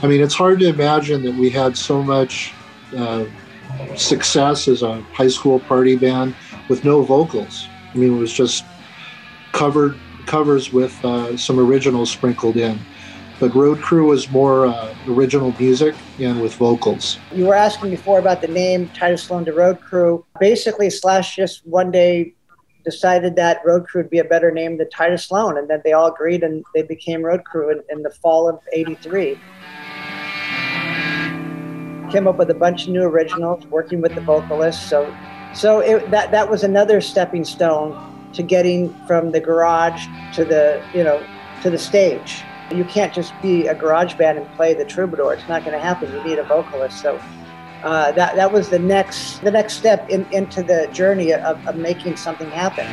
I 0.04 0.08
mean, 0.08 0.22
it's 0.22 0.36
hard 0.36 0.60
to 0.60 0.68
imagine 0.68 1.24
that 1.24 1.34
we 1.34 1.50
had 1.50 1.76
so 1.76 2.04
much 2.04 2.54
uh, 2.96 3.26
success 3.96 4.68
as 4.68 4.84
a 4.84 5.02
high 5.14 5.30
school 5.30 5.62
party 5.62 5.96
band 5.96 6.36
with 6.68 6.86
no 6.86 7.02
vocals. 7.02 7.68
I 7.92 7.98
mean, 7.98 8.18
it 8.18 8.20
was 8.20 8.34
just 8.34 8.66
covered 9.52 9.98
covers 10.28 10.72
with 10.72 10.94
uh, 11.04 11.36
some 11.38 11.60
originals 11.60 12.12
sprinkled 12.12 12.56
in. 12.58 12.78
But 13.40 13.56
Road 13.56 13.80
Crew 13.80 14.08
was 14.08 14.30
more 14.32 14.68
uh, 14.68 14.94
original 15.08 15.54
music 15.58 15.96
and 16.20 16.42
with 16.42 16.54
vocals. 16.56 17.18
You 17.34 17.46
were 17.46 17.56
asking 17.56 17.90
before 17.90 18.20
about 18.20 18.42
the 18.42 18.48
name 18.48 18.90
Tidus 18.90 19.20
Sloan 19.20 19.46
to 19.46 19.54
Road 19.54 19.80
Crew. 19.80 20.26
Basically, 20.40 20.90
Slash 20.90 21.38
just 21.38 21.66
one 21.66 21.90
day 21.90 22.34
decided 22.84 23.36
that 23.38 23.62
Road 23.66 23.88
Crew 23.88 24.02
would 24.02 24.10
be 24.10 24.20
a 24.20 24.26
better 24.26 24.52
name 24.52 24.78
than 24.78 24.88
Tidus 24.90 25.28
Sloan, 25.28 25.58
and 25.58 25.70
then 25.70 25.82
they 25.86 25.94
all 25.94 26.08
agreed 26.08 26.44
and 26.44 26.66
they 26.76 26.84
became 26.84 27.24
Road 27.24 27.46
Crew 27.46 27.72
in, 27.72 27.82
in 27.90 28.04
the 28.04 28.10
fall 28.10 28.50
of 28.50 28.60
'83 28.74 29.40
came 32.10 32.28
up 32.28 32.38
with 32.38 32.50
a 32.50 32.56
bunch 32.56 32.86
of 32.86 32.90
new 32.90 33.04
originals, 33.04 33.66
working 33.68 34.02
with 34.02 34.16
the 34.16 34.22
vocalists. 34.22 34.84
So, 34.90 35.16
so 35.54 35.80
it, 35.80 36.10
that 36.12 36.32
that 36.32 36.50
was 36.50 36.64
another 36.64 37.02
stepping 37.02 37.46
stone 37.46 37.94
to 38.34 38.44
getting 38.44 38.94
from 39.06 39.32
the 39.32 39.40
garage 39.40 40.06
to 40.34 40.46
the 40.46 40.84
you 40.94 41.04
know 41.04 41.24
to 41.62 41.70
the 41.70 41.78
stage. 41.78 42.44
You 42.72 42.84
can't 42.86 43.14
just 43.14 43.34
be 43.42 43.68
a 43.68 43.76
garage 43.76 44.14
band 44.14 44.38
and 44.38 44.50
play 44.56 44.74
the 44.74 44.86
troubadour. 44.86 45.34
It's 45.34 45.48
not 45.48 45.64
going 45.64 45.74
to 45.74 45.80
happen. 45.80 46.12
You 46.12 46.24
need 46.24 46.40
a 46.40 46.44
vocalist. 46.44 47.02
So 47.02 47.20
uh, 47.84 48.12
that 48.12 48.36
that 48.36 48.52
was 48.52 48.70
the 48.70 48.80
next 48.80 49.40
the 49.40 49.52
next 49.52 49.74
step 49.74 50.10
in, 50.10 50.26
into 50.32 50.62
the 50.62 50.90
journey 50.92 51.34
of, 51.34 51.66
of 51.68 51.76
making 51.78 52.18
something 52.18 52.50
happen. 52.52 52.86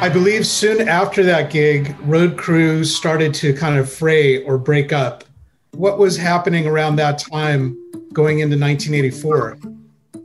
I 0.00 0.08
believe 0.10 0.46
soon 0.46 0.86
after 0.86 1.22
that 1.22 1.50
gig, 1.50 1.96
Road 2.02 2.36
crews 2.36 2.94
started 2.94 3.32
to 3.34 3.54
kind 3.54 3.78
of 3.78 3.90
fray 3.90 4.44
or 4.44 4.58
break 4.58 4.92
up. 4.92 5.24
What 5.72 5.98
was 5.98 6.16
happening 6.16 6.66
around 6.66 6.96
that 6.96 7.18
time 7.18 7.74
going 8.12 8.40
into 8.40 8.58
1984? 8.58 9.58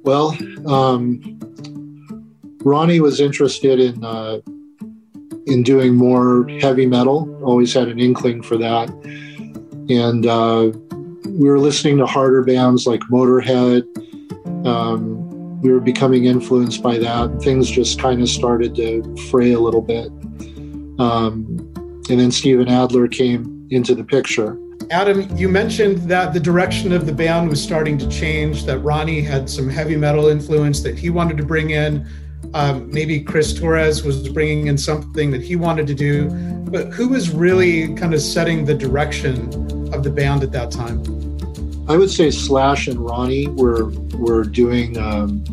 Well, 0.04 0.38
um, 0.68 1.40
Ronnie 2.64 3.00
was 3.00 3.22
interested 3.22 3.80
in 3.80 4.04
uh, 4.04 4.42
in 5.50 5.64
doing 5.64 5.96
more 5.96 6.48
heavy 6.62 6.86
metal. 6.86 7.28
Always 7.44 7.74
had 7.74 7.88
an 7.88 8.00
inkling 8.00 8.42
for 8.42 8.58
that, 8.58 8.90
and 9.90 10.26
uh, 10.26 10.72
we 11.26 11.50
were 11.50 11.60
listening 11.60 11.98
to 11.98 12.06
harder 12.06 12.44
bands 12.44 12.86
like 12.86 13.02
Motorhead. 13.12 13.84
Um, 14.66 15.62
we 15.62 15.72
were 15.72 15.80
becoming 15.80 16.26
influenced 16.26 16.82
by 16.82 16.98
that. 16.98 17.42
Things 17.42 17.70
just 17.70 18.00
kind 18.00 18.22
of 18.22 18.30
started 18.30 18.76
to 18.76 19.16
fray 19.30 19.52
a 19.52 19.60
little 19.60 19.82
bit. 19.82 20.08
Um, 21.00 21.58
and 22.10 22.20
then 22.20 22.32
Steven 22.32 22.68
Adler 22.68 23.08
came 23.08 23.68
into 23.70 23.94
the 23.94 24.04
picture. 24.04 24.58
Adam, 24.92 25.28
you 25.38 25.48
mentioned 25.48 26.00
that 26.10 26.34
the 26.34 26.40
direction 26.40 26.92
of 26.92 27.06
the 27.06 27.14
band 27.14 27.50
was 27.50 27.62
starting 27.62 27.98
to 28.00 28.10
change, 28.10 28.66
that 28.66 28.80
Ronnie 28.80 29.22
had 29.22 29.50
some 29.50 29.70
heavy 29.70 29.96
metal 29.96 30.28
influence 30.30 30.82
that 30.82 30.98
he 30.98 31.10
wanted 31.10 31.38
to 31.38 31.44
bring 31.44 31.72
in. 31.72 32.08
Um, 32.54 32.92
maybe 32.92 33.22
Chris 33.22 33.54
Torres 33.54 34.04
was 34.04 34.28
bringing 34.30 34.68
in 34.68 34.78
something 34.78 35.32
that 35.32 35.42
he 35.42 35.56
wanted 35.56 35.88
to 35.88 35.94
do. 35.94 36.30
But 36.70 36.88
who 36.88 37.10
was 37.10 37.32
really 37.32 37.94
kind 37.96 38.14
of 38.14 38.22
setting 38.22 38.66
the 38.66 38.76
direction 38.76 39.36
of 39.94 40.04
the 40.04 40.10
band 40.10 40.44
at 40.44 40.52
that 40.52 40.72
time? 40.72 41.04
I 41.90 41.98
would 41.98 42.12
say 42.12 42.30
Slash 42.30 42.88
and 42.88 43.00
Ronnie 43.00 43.48
were 43.48 43.90
were 44.18 44.44
doing 44.44 44.98
um, 44.98 45.44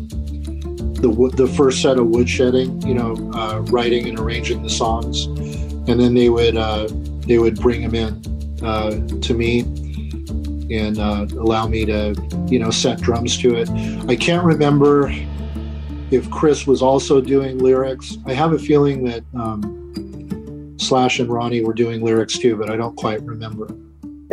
the 1.01 1.31
the 1.35 1.47
first 1.47 1.81
set 1.81 1.97
of 1.97 2.07
woodshedding, 2.07 2.85
you 2.85 2.93
know, 2.93 3.13
uh, 3.33 3.61
writing 3.71 4.07
and 4.07 4.19
arranging 4.19 4.61
the 4.61 4.69
songs, 4.69 5.25
and 5.25 5.99
then 5.99 6.13
they 6.13 6.29
would 6.29 6.55
uh, 6.55 6.87
they 7.25 7.39
would 7.39 7.59
bring 7.59 7.81
them 7.81 7.95
in 7.95 8.63
uh, 8.63 8.91
to 9.21 9.33
me 9.33 9.61
and 10.69 10.99
uh, 10.99 11.25
allow 11.39 11.67
me 11.67 11.85
to 11.85 12.15
you 12.47 12.59
know 12.59 12.69
set 12.69 13.01
drums 13.01 13.37
to 13.39 13.55
it. 13.55 13.69
I 14.07 14.15
can't 14.15 14.43
remember 14.43 15.09
if 16.11 16.29
Chris 16.31 16.65
was 16.65 16.81
also 16.81 17.21
doing 17.21 17.57
lyrics. 17.57 18.17
I 18.25 18.33
have 18.33 18.53
a 18.53 18.59
feeling 18.59 19.03
that 19.05 19.23
um, 19.35 20.75
Slash 20.79 21.19
and 21.19 21.29
Ronnie 21.29 21.63
were 21.63 21.73
doing 21.73 22.01
lyrics 22.01 22.37
too, 22.37 22.55
but 22.55 22.69
I 22.69 22.77
don't 22.77 22.95
quite 22.95 23.21
remember 23.23 23.67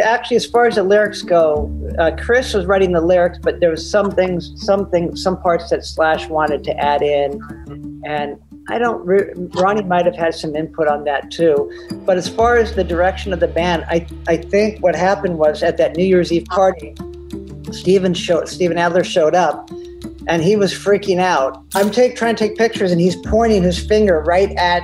actually, 0.02 0.36
as 0.36 0.46
far 0.46 0.66
as 0.66 0.74
the 0.74 0.82
lyrics 0.82 1.22
go, 1.22 1.70
uh, 1.98 2.12
Chris 2.16 2.54
was 2.54 2.66
writing 2.66 2.92
the 2.92 3.00
lyrics, 3.00 3.38
but 3.40 3.60
there 3.60 3.70
was 3.70 3.88
some 3.88 4.10
things, 4.10 4.52
some 4.56 4.90
things, 4.90 5.22
some 5.22 5.40
parts 5.40 5.70
that 5.70 5.84
Slash 5.84 6.28
wanted 6.28 6.64
to 6.64 6.76
add 6.76 7.02
in, 7.02 7.40
and 8.04 8.38
I 8.68 8.78
don't. 8.78 9.04
Ronnie 9.54 9.82
might 9.82 10.06
have 10.06 10.16
had 10.16 10.34
some 10.34 10.56
input 10.56 10.88
on 10.88 11.04
that 11.04 11.30
too. 11.30 11.70
But 12.04 12.16
as 12.16 12.28
far 12.28 12.56
as 12.56 12.74
the 12.74 12.84
direction 12.84 13.32
of 13.32 13.40
the 13.40 13.48
band, 13.48 13.84
I 13.88 14.06
I 14.26 14.36
think 14.38 14.82
what 14.82 14.94
happened 14.94 15.38
was 15.38 15.62
at 15.62 15.76
that 15.76 15.96
New 15.96 16.04
Year's 16.04 16.32
Eve 16.32 16.46
party, 16.46 16.94
Steven 17.70 18.14
showed 18.14 18.48
Steven 18.48 18.78
Adler 18.78 19.04
showed 19.04 19.34
up 19.34 19.70
and 20.26 20.42
he 20.42 20.56
was 20.56 20.72
freaking 20.72 21.18
out. 21.18 21.62
I'm 21.74 21.90
take, 21.90 22.16
trying 22.16 22.36
to 22.36 22.48
take 22.48 22.56
pictures, 22.56 22.92
and 22.92 23.00
he's 23.00 23.16
pointing 23.16 23.62
his 23.62 23.78
finger 23.78 24.20
right 24.20 24.50
at 24.52 24.82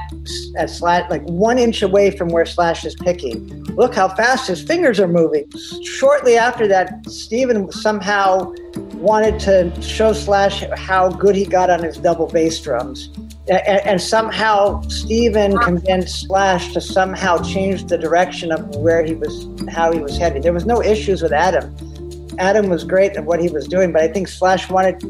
at 0.57 0.71
Slash, 0.71 1.09
like 1.11 1.23
one 1.23 1.59
inch 1.59 1.83
away 1.83 2.11
from 2.11 2.29
where 2.29 2.47
Slash 2.47 2.85
is 2.85 2.95
picking. 2.95 3.47
Look 3.75 3.95
how 3.95 4.09
fast 4.09 4.49
his 4.49 4.63
fingers 4.63 5.01
are 5.01 5.09
moving. 5.09 5.51
Shortly 5.85 6.37
after 6.37 6.67
that, 6.69 7.09
Steven 7.09 7.71
somehow 7.73 8.53
wanted 8.95 9.41
to 9.41 9.83
show 9.83 10.13
Slash 10.13 10.65
how 10.77 11.11
good 11.11 11.35
he 11.35 11.47
got 11.47 11.71
on 11.71 11.83
his 11.83 11.97
double 11.97 12.27
bass 12.27 12.61
drums. 12.61 13.11
And, 13.49 13.81
and 13.87 14.01
somehow 14.01 14.83
Steven 14.83 15.59
convinced 15.59 16.27
Slash 16.27 16.73
to 16.75 16.81
somehow 16.81 17.43
change 17.43 17.87
the 17.87 17.99
direction 17.99 18.53
of 18.53 18.77
where 18.77 19.05
he 19.05 19.15
was, 19.15 19.49
how 19.69 19.93
he 19.93 20.01
was 20.01 20.19
heading. 20.19 20.43
There 20.43 20.53
was 20.53 20.67
no 20.67 20.83
issues 20.83 21.23
with 21.23 21.33
Adam 21.33 21.75
Adam 22.39 22.69
was 22.69 22.85
great 22.85 23.17
at 23.17 23.25
what 23.25 23.41
he 23.41 23.49
was 23.49 23.67
doing, 23.67 23.93
but 23.93 24.03
I 24.03 24.09
think 24.09 24.29
Slash 24.29 24.71
wanted 24.71 25.03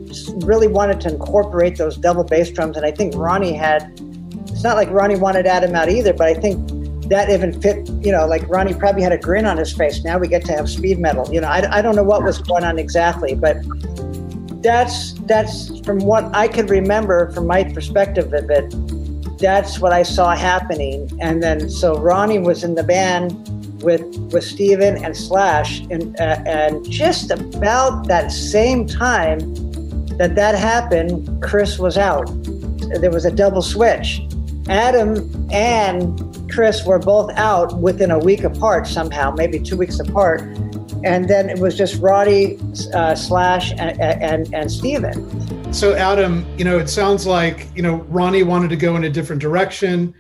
really 0.45 0.69
wanted 0.69 1.01
to 1.03 1.09
incorporate 1.13 1.77
those 1.77 1.97
double 1.97 2.25
bass 2.25 2.51
drums, 2.51 2.77
and 2.77 2.87
I 2.87 2.91
think 2.91 3.15
Ronnie 3.17 3.53
had. 3.53 4.01
It's 4.49 4.65
not 4.65 4.77
like 4.77 4.91
Ronnie 4.91 5.17
wanted 5.17 5.47
Adam 5.47 5.75
out 5.75 5.89
either, 5.89 6.13
but 6.13 6.27
I 6.27 6.35
think 6.35 7.09
that 7.09 7.31
even 7.31 7.61
fit. 7.61 7.89
You 8.05 8.13
know, 8.13 8.27
like 8.27 8.49
Ronnie 8.49 8.75
probably 8.75 9.03
had 9.03 9.13
a 9.13 9.19
grin 9.19 9.47
on 9.47 9.57
his 9.57 9.73
face. 9.73 10.05
Now 10.05 10.19
we 10.19 10.29
get 10.29 10.45
to 10.47 10.53
have 10.53 10.69
speed 10.69 10.99
metal. 10.99 11.33
You 11.33 11.41
know, 11.41 11.49
I, 11.49 11.79
I 11.79 11.83
don't 11.83 11.97
know 11.97 12.05
what 12.05 12.23
was 12.23 12.39
going 12.39 12.65
on 12.65 12.79
exactly, 12.79 13.35
but 13.35 13.57
that's 14.63 15.15
that's 15.21 15.81
from 15.81 15.99
what 15.99 16.25
I 16.35 16.49
could 16.49 16.71
remember 16.71 17.31
from 17.33 17.47
my 17.47 17.65
perspective 17.65 18.33
of 18.33 18.51
it. 18.51 19.39
That's 19.39 19.79
what 19.79 19.93
I 19.93 20.03
saw 20.03 20.35
happening, 20.35 21.11
and 21.21 21.43
then 21.43 21.71
so 21.71 21.95
Ronnie 21.95 22.39
was 22.39 22.63
in 22.65 22.75
the 22.75 22.85
band 22.85 23.60
with 23.83 24.03
with 24.33 24.45
Steven 24.45 25.03
and 25.05 25.17
Slash, 25.17 25.81
and 25.91 26.19
uh, 26.21 26.43
and 26.47 26.89
just 26.89 27.31
about 27.31 28.07
that 28.09 28.31
same 28.33 28.87
time 28.87 29.39
that 30.19 30.35
that 30.35 30.55
happened, 30.55 31.43
Chris 31.43 31.79
was 31.79 31.97
out. 31.97 32.27
There 33.01 33.11
was 33.11 33.25
a 33.25 33.31
double 33.31 33.63
switch. 33.63 34.23
Adam 34.69 35.49
and 35.51 36.21
Chris 36.51 36.85
were 36.85 36.99
both 36.99 37.31
out 37.37 37.79
within 37.79 38.11
a 38.11 38.19
week 38.19 38.45
apart 38.45 38.87
somehow, 38.87 39.31
maybe 39.31 39.59
two 39.59 39.77
weeks 39.77 39.99
apart, 39.99 40.43
and 41.05 41.29
then 41.29 41.49
it 41.49 41.59
was 41.59 41.77
just 41.77 42.01
Roddy, 42.01 42.59
uh, 42.93 43.15
Slash, 43.15 43.73
and, 43.73 44.01
and 44.01 44.53
and 44.55 44.71
Steven. 44.71 45.73
So 45.73 45.95
Adam, 45.95 46.45
you 46.59 46.65
know, 46.65 46.79
it 46.79 46.89
sounds 46.89 47.27
like 47.27 47.69
you 47.75 47.83
know 47.83 47.97
Ronnie 48.09 48.43
wanted 48.43 48.71
to 48.71 48.77
go 48.77 48.97
in 48.97 49.05
a 49.05 49.11
different 49.11 49.41
direction. 49.41 50.15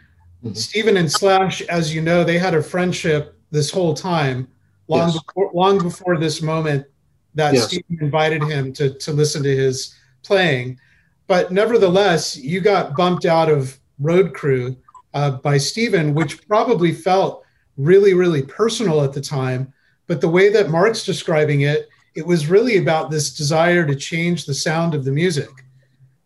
Mm-hmm. 0.44 0.55
Steven 0.55 0.96
and 0.96 1.11
Slash, 1.11 1.61
as 1.62 1.94
you 1.94 2.01
know, 2.01 2.25
they 2.25 2.38
had 2.38 2.55
a 2.55 2.62
friendship 2.62 3.37
this 3.51 3.71
whole 3.71 3.95
time, 3.95 4.49
long 4.89 5.09
yes. 5.09 5.19
before 5.19 5.51
long 5.55 5.79
before 5.79 6.17
this 6.17 6.43
moment 6.43 6.87
that 7.35 7.55
yes. 7.55 7.67
Steve 7.67 7.85
invited 8.01 8.43
him 8.43 8.73
to 8.75 8.95
to 8.95 9.13
listen 9.13 9.43
to 9.43 9.57
his 9.57 9.95
playing. 10.23 10.79
But 11.27 11.53
nevertheless, 11.53 12.37
you 12.37 12.61
got 12.61 12.97
bumped 12.97 13.25
out 13.25 13.49
of 13.49 13.79
Road 14.01 14.35
Crew 14.35 14.77
uh, 15.15 15.33
by 15.33 15.59
Steven, 15.59 16.15
which 16.15 16.47
probably 16.49 16.93
felt 16.93 17.45
really, 17.77 18.15
really 18.15 18.43
personal 18.43 19.03
at 19.03 19.13
the 19.13 19.21
time. 19.21 19.73
But 20.07 20.21
the 20.21 20.29
way 20.29 20.49
that 20.51 20.71
Marc's 20.71 21.05
describing 21.05 21.61
it, 21.61 21.89
it 22.17 22.27
was 22.27 22.49
really 22.49 22.79
about 22.79 23.11
this 23.11 23.33
desire 23.33 23.87
to 23.87 23.95
change 23.95 24.45
the 24.45 24.55
sound 24.55 24.95
of 24.95 25.05
the 25.05 25.13
music. 25.13 25.51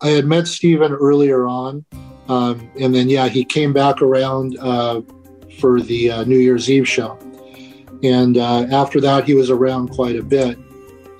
I 0.00 0.08
had 0.08 0.24
met 0.24 0.46
Steven 0.46 0.92
earlier 0.92 1.46
on, 1.46 1.84
um, 2.28 2.70
and 2.80 2.94
then 2.94 3.08
yeah, 3.08 3.28
he 3.28 3.44
came 3.44 3.72
back 3.72 4.00
around 4.00 4.56
uh, 4.58 5.02
for 5.58 5.80
the 5.80 6.10
uh, 6.10 6.24
New 6.24 6.38
Year's 6.38 6.70
Eve 6.70 6.88
show. 6.88 7.18
And 8.02 8.36
uh, 8.36 8.66
after 8.70 9.00
that, 9.00 9.24
he 9.24 9.34
was 9.34 9.50
around 9.50 9.88
quite 9.88 10.16
a 10.16 10.22
bit. 10.22 10.58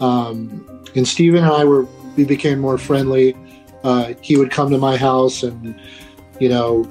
Um, 0.01 0.83
and 0.95 1.07
Steven 1.07 1.43
and 1.45 1.53
I 1.53 1.65
were, 1.65 1.87
we 2.17 2.25
became 2.25 2.59
more 2.59 2.79
friendly. 2.79 3.37
Uh, 3.83 4.15
he 4.21 4.37
would 4.37 4.51
come 4.51 4.71
to 4.71 4.79
my 4.79 4.97
house 4.97 5.43
and, 5.43 5.81
you 6.41 6.49
know, 6.49 6.89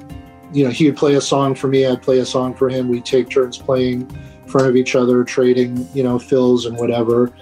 you 0.51 0.63
know, 0.63 0.69
he 0.69 0.86
would 0.86 0.97
play 0.97 1.15
a 1.15 1.21
song 1.21 1.56
for 1.56 1.67
me, 1.67 1.86
I'd 1.86 2.01
play 2.01 2.19
a 2.19 2.25
song 2.25 2.53
for 2.53 2.69
him. 2.69 2.88
We'd 2.88 3.06
take 3.06 3.29
turns 3.29 3.58
playing 3.58 4.01
in 4.01 4.47
front 4.47 4.67
of 4.67 4.75
each 4.75 4.95
other, 4.95 5.23
trading, 5.23 5.88
you 5.93 6.03
know, 6.03 6.19
fills 6.19 6.65
and 6.65 6.77
whatever. 6.77 7.34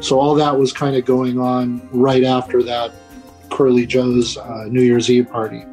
So 0.00 0.20
all 0.20 0.34
that 0.36 0.56
was 0.56 0.72
kind 0.72 0.94
of 0.94 1.04
going 1.04 1.38
on 1.38 1.88
right 1.92 2.22
after 2.22 2.62
that 2.62 2.92
Curly 3.50 3.86
Joe's 3.86 4.36
uh, 4.36 4.66
New 4.68 4.82
Year's 4.82 5.10
Eve 5.10 5.30
party. 5.30 5.64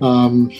Um, 0.00 0.50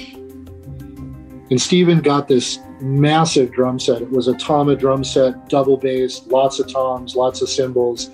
and 1.50 1.60
Steven 1.60 2.00
got 2.00 2.28
this 2.28 2.60
massive 2.80 3.52
drum 3.52 3.78
set. 3.78 4.02
It 4.02 4.10
was 4.10 4.28
a 4.28 4.34
Tama 4.34 4.76
drum 4.76 5.02
set, 5.02 5.48
double 5.48 5.76
bass, 5.76 6.26
lots 6.26 6.60
of 6.60 6.72
toms, 6.72 7.16
lots 7.16 7.42
of 7.42 7.48
cymbals. 7.48 8.06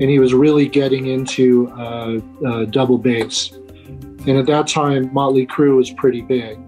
And 0.00 0.08
he 0.08 0.18
was 0.18 0.32
really 0.32 0.66
getting 0.66 1.06
into 1.06 1.68
uh, 1.72 2.18
uh, 2.46 2.64
double 2.64 2.98
bass. 2.98 3.52
And 3.52 4.30
at 4.30 4.46
that 4.46 4.66
time, 4.68 5.12
Motley 5.12 5.46
Crue 5.46 5.76
was 5.76 5.90
pretty 5.90 6.22
big. 6.22 6.58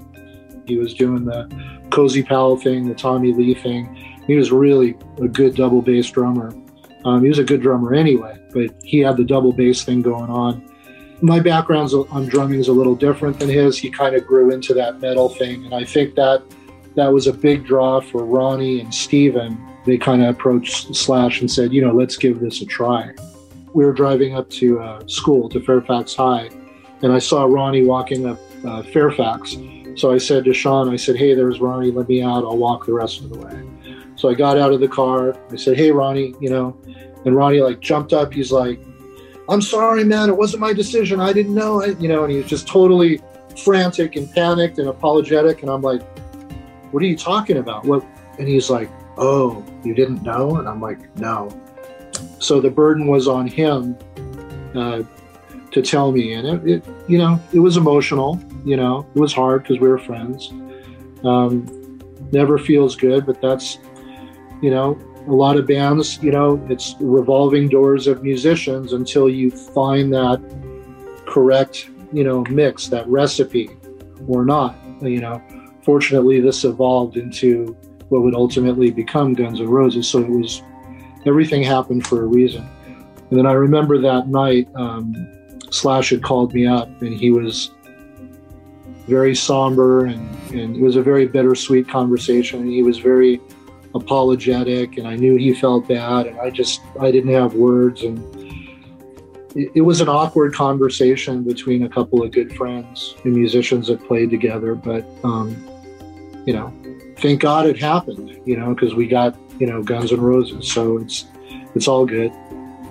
He 0.67 0.77
was 0.77 0.93
doing 0.95 1.25
the 1.25 1.49
Cozy 1.91 2.23
Powell 2.23 2.57
thing, 2.57 2.87
the 2.87 2.95
Tommy 2.95 3.33
Lee 3.33 3.55
thing. 3.55 3.95
He 4.27 4.37
was 4.37 4.53
really 4.53 4.97
a 5.19 5.29
good 5.29 5.55
double 5.55 5.81
bass 5.81 6.11
drummer. 6.11 6.53
Um, 7.05 7.23
he 7.23 7.29
was 7.29 7.39
a 7.39 7.45
good 7.45 7.61
drummer 7.63 7.95
anyway, 7.95 8.39
but 8.53 8.75
he 8.83 9.01
had 9.01 9.17
the 9.17 9.25
double 9.25 9.53
bass 9.53 9.85
thing 9.85 10.03
going 10.03 10.31
on. 10.31 10.69
My 11.23 11.41
background 11.41 11.91
on 12.11 12.27
drumming 12.27 12.61
is 12.61 12.69
a 12.69 12.73
little 12.73 12.95
different 12.95 13.39
than 13.39 13.49
his. 13.49 13.79
He 13.79 13.91
kind 13.91 14.15
of 14.15 14.27
grew 14.27 14.53
into 14.53 14.75
that 14.75 15.01
metal 15.01 15.29
thing, 15.29 15.65
and 15.65 15.75
I 15.75 15.85
think 15.85 16.15
that 16.17 16.43
that 16.97 17.13
was 17.13 17.27
a 17.27 17.33
big 17.33 17.65
draw 17.65 18.01
for 18.01 18.25
Ronnie 18.25 18.81
and 18.81 18.95
Steven. 18.95 19.59
They 19.87 19.97
kind 19.99 20.23
of 20.23 20.29
approached 20.29 20.95
Slash 20.95 21.41
and 21.41 21.51
said, 21.51 21.73
you 21.73 21.81
know, 21.85 21.93
let's 21.93 22.17
give 22.17 22.41
this 22.41 22.63
a 22.63 22.67
try. 22.67 23.13
We 23.73 23.85
were 23.85 23.93
driving 23.93 24.35
up 24.35 24.49
to 24.51 24.81
uh, 24.81 25.07
school, 25.07 25.49
to 25.51 25.61
Fairfax 25.61 26.15
High, 26.15 26.51
and 27.03 27.13
I 27.13 27.19
saw 27.19 27.45
Ronnie 27.45 27.85
walking 27.85 28.27
up 28.27 28.39
uh, 28.65 28.83
Fairfax. 28.83 29.57
So 29.97 30.13
I 30.13 30.19
said 30.19 30.45
to 30.45 30.55
Sean, 30.55 30.89
I 30.93 30.97
said, 30.97 31.17
hey, 31.17 31.35
there's 31.35 31.61
Ronnie, 31.61 31.91
let 31.91 32.09
me 32.09 32.23
out. 32.23 32.45
I'll 32.45 32.57
walk 32.57 32.87
the 32.87 32.93
rest 32.93 33.21
of 33.21 33.31
the 33.31 33.39
way. 33.39 33.63
So 34.17 34.29
I 34.29 34.35
got 34.35 34.59
out 34.59 34.73
of 34.73 34.81
the 34.81 34.89
car. 34.89 35.37
I 35.51 35.57
said, 35.57 35.77
hey, 35.77 35.91
Ronnie, 35.91 36.35
you 36.41 36.51
know, 36.51 36.77
and 37.25 37.35
Ronnie 37.35 37.61
like 37.61 37.81
jumped 37.81 38.13
up. 38.13 38.33
He's 38.33 38.53
like, 38.53 38.81
I'm 39.49 39.61
sorry, 39.61 40.05
man. 40.05 40.29
It 40.29 40.37
wasn't 40.37 40.61
my 40.61 40.73
decision. 40.73 41.21
I 41.21 41.33
didn't 41.33 41.55
know 41.55 41.81
it, 41.81 42.01
you 42.01 42.09
know, 42.09 42.25
and 42.25 42.33
he 42.33 42.39
was 42.39 42.47
just 42.47 42.67
totally 42.67 43.21
frantic 43.63 44.17
and 44.17 44.31
panicked 44.33 44.79
and 44.79 44.89
apologetic. 44.89 45.63
And 45.63 45.71
I'm 45.71 45.83
like, 45.83 46.03
what 46.93 47.03
are 47.03 47.07
you 47.07 47.17
talking 47.17 47.59
about? 47.59 47.85
What? 47.85 48.05
And 48.39 48.49
he's 48.49 48.71
like, 48.71 48.91
oh, 49.19 49.65
you 49.85 49.95
didn't 49.95 50.23
know? 50.23 50.57
And 50.57 50.69
I'm 50.69 50.81
like, 50.81 51.15
no. 51.19 51.51
So 52.39 52.61
the 52.61 52.71
burden 52.71 53.07
was 53.07 53.29
on 53.29 53.47
him 53.47 53.99
uh, 54.75 55.03
to 55.71 55.83
tell 55.83 56.13
me. 56.13 56.33
And 56.33 56.47
it, 56.47 56.69
it, 56.69 56.85
you 57.09 57.19
know, 57.19 57.41
it 57.53 57.59
was 57.59 57.77
emotional, 57.77 58.41
you 58.65 58.77
know, 58.77 59.07
it 59.15 59.19
was 59.19 59.33
hard 59.33 59.63
because 59.63 59.79
we 59.79 59.89
were 59.89 59.99
friends. 59.99 60.51
Um, 61.23 62.01
never 62.33 62.59
feels 62.59 62.97
good, 62.97 63.27
but 63.27 63.41
that's, 63.41 63.79
you 64.63 64.71
know, 64.71 64.99
a 65.27 65.33
lot 65.33 65.57
of 65.57 65.67
bands, 65.67 66.23
you 66.23 66.31
know, 66.31 66.65
it's 66.69 66.95
revolving 67.01 67.69
doors 67.69 68.07
of 68.07 68.23
musicians 68.23 68.93
until 68.93 69.29
you 69.29 69.51
find 69.51 70.13
that 70.13 70.41
correct, 71.27 71.89
you 72.13 72.25
know, 72.25 72.45
mix, 72.51 72.89
that 72.89 73.07
recipe 73.09 73.71
or 74.29 74.45
not, 74.45 74.77
you 75.03 75.21
know 75.21 75.43
fortunately, 75.85 76.41
this 76.41 76.65
evolved 76.65 77.17
into 77.17 77.77
what 78.09 78.23
would 78.23 78.35
ultimately 78.35 78.91
become 78.91 79.35
Guns 79.35 79.61
N' 79.61 79.69
Roses. 79.69 80.09
So 80.09 80.21
it 80.21 80.31
was 80.31 80.63
everything 81.27 81.63
happened 81.63 82.07
for 82.07 82.23
a 82.23 82.27
reason. 82.27 82.67
And 83.31 83.39
then 83.39 83.47
I 83.47 83.53
remember 83.53 83.99
that 83.99 84.29
night, 84.29 84.69
um, 84.75 85.31
Slash 85.71 86.11
had 86.11 86.23
called 86.23 86.55
me 86.55 86.67
up, 86.67 86.89
and 87.03 87.13
he 87.13 87.31
was 87.31 87.73
very 89.09 89.35
somber, 89.35 90.07
and, 90.07 90.53
and 90.53 90.77
it 90.77 90.81
was 90.81 90.97
a 90.97 91.03
very 91.03 91.27
bittersweet 91.27 91.89
conversation. 91.89 92.61
And 92.61 92.71
he 92.71 92.83
was 92.83 92.99
very 92.99 93.41
apologetic, 93.95 94.99
and 94.99 95.07
I 95.07 95.17
knew 95.17 95.37
he 95.37 95.55
felt 95.55 95.89
bad, 95.89 96.27
and 96.27 96.39
I 96.41 96.51
just 96.51 96.81
I 97.01 97.11
didn't 97.11 97.33
have 97.33 97.55
words, 97.55 98.03
and 98.03 98.19
it, 99.55 99.71
it 99.75 99.81
was 99.83 100.01
an 100.01 100.09
awkward 100.09 100.55
conversation 100.55 101.45
between 101.45 101.85
a 101.85 101.89
couple 101.89 102.23
of 102.23 102.33
good 102.33 102.55
friends 102.57 103.15
and 103.25 103.35
musicians 103.35 103.89
that 103.89 104.05
played 104.07 104.31
together, 104.31 104.75
but. 104.75 105.05
Um, 105.23 105.71
you 106.47 106.53
know, 106.53 106.73
thank 107.19 107.41
God 107.41 107.67
it 107.67 107.79
happened, 107.79 108.39
you 108.45 108.57
know, 108.57 108.75
because 108.75 108.95
we 108.95 109.07
got, 109.07 109.37
you 109.59 109.67
know, 109.67 109.83
Guns 109.83 110.13
N' 110.13 110.21
Roses. 110.21 110.71
So 110.71 110.99
it's 110.99 111.27
it's 111.75 111.89
all 111.89 112.07
good. 112.07 112.33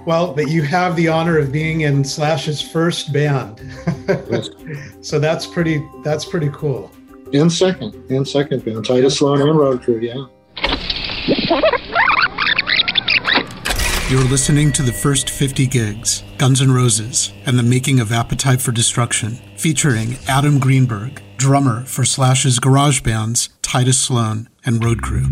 Well, 0.05 0.33
but 0.33 0.49
you 0.49 0.63
have 0.63 0.95
the 0.95 1.07
honor 1.07 1.37
of 1.37 1.51
being 1.51 1.81
in 1.81 2.03
Slash's 2.03 2.61
first 2.61 3.13
band. 3.13 3.61
so 5.01 5.19
that's 5.19 5.45
pretty 5.45 5.85
that's 6.03 6.25
pretty 6.25 6.49
cool. 6.49 6.91
And 7.33 7.51
second, 7.51 7.95
and 8.11 8.27
second 8.27 8.65
band, 8.65 8.85
Tidus 8.85 9.17
Sloan 9.17 9.41
and 9.41 9.57
Road 9.57 9.81
Crew, 9.81 9.99
yeah. 9.99 10.25
You're 14.09 14.23
listening 14.23 14.71
to 14.71 14.81
the 14.81 14.91
first 14.91 15.29
50 15.29 15.67
gigs, 15.67 16.23
Guns 16.39 16.61
N' 16.61 16.71
Roses, 16.71 17.31
and 17.45 17.59
the 17.59 17.63
making 17.63 17.99
of 17.99 18.11
Appetite 18.11 18.59
for 18.59 18.71
Destruction, 18.71 19.33
featuring 19.55 20.17
Adam 20.27 20.57
Greenberg, 20.57 21.21
drummer 21.37 21.85
for 21.85 22.05
Slash's 22.05 22.57
garage 22.57 23.01
bands 23.01 23.49
Tidus 23.61 23.95
Sloan 23.95 24.49
and 24.65 24.83
Road 24.83 25.03
Crew. 25.03 25.25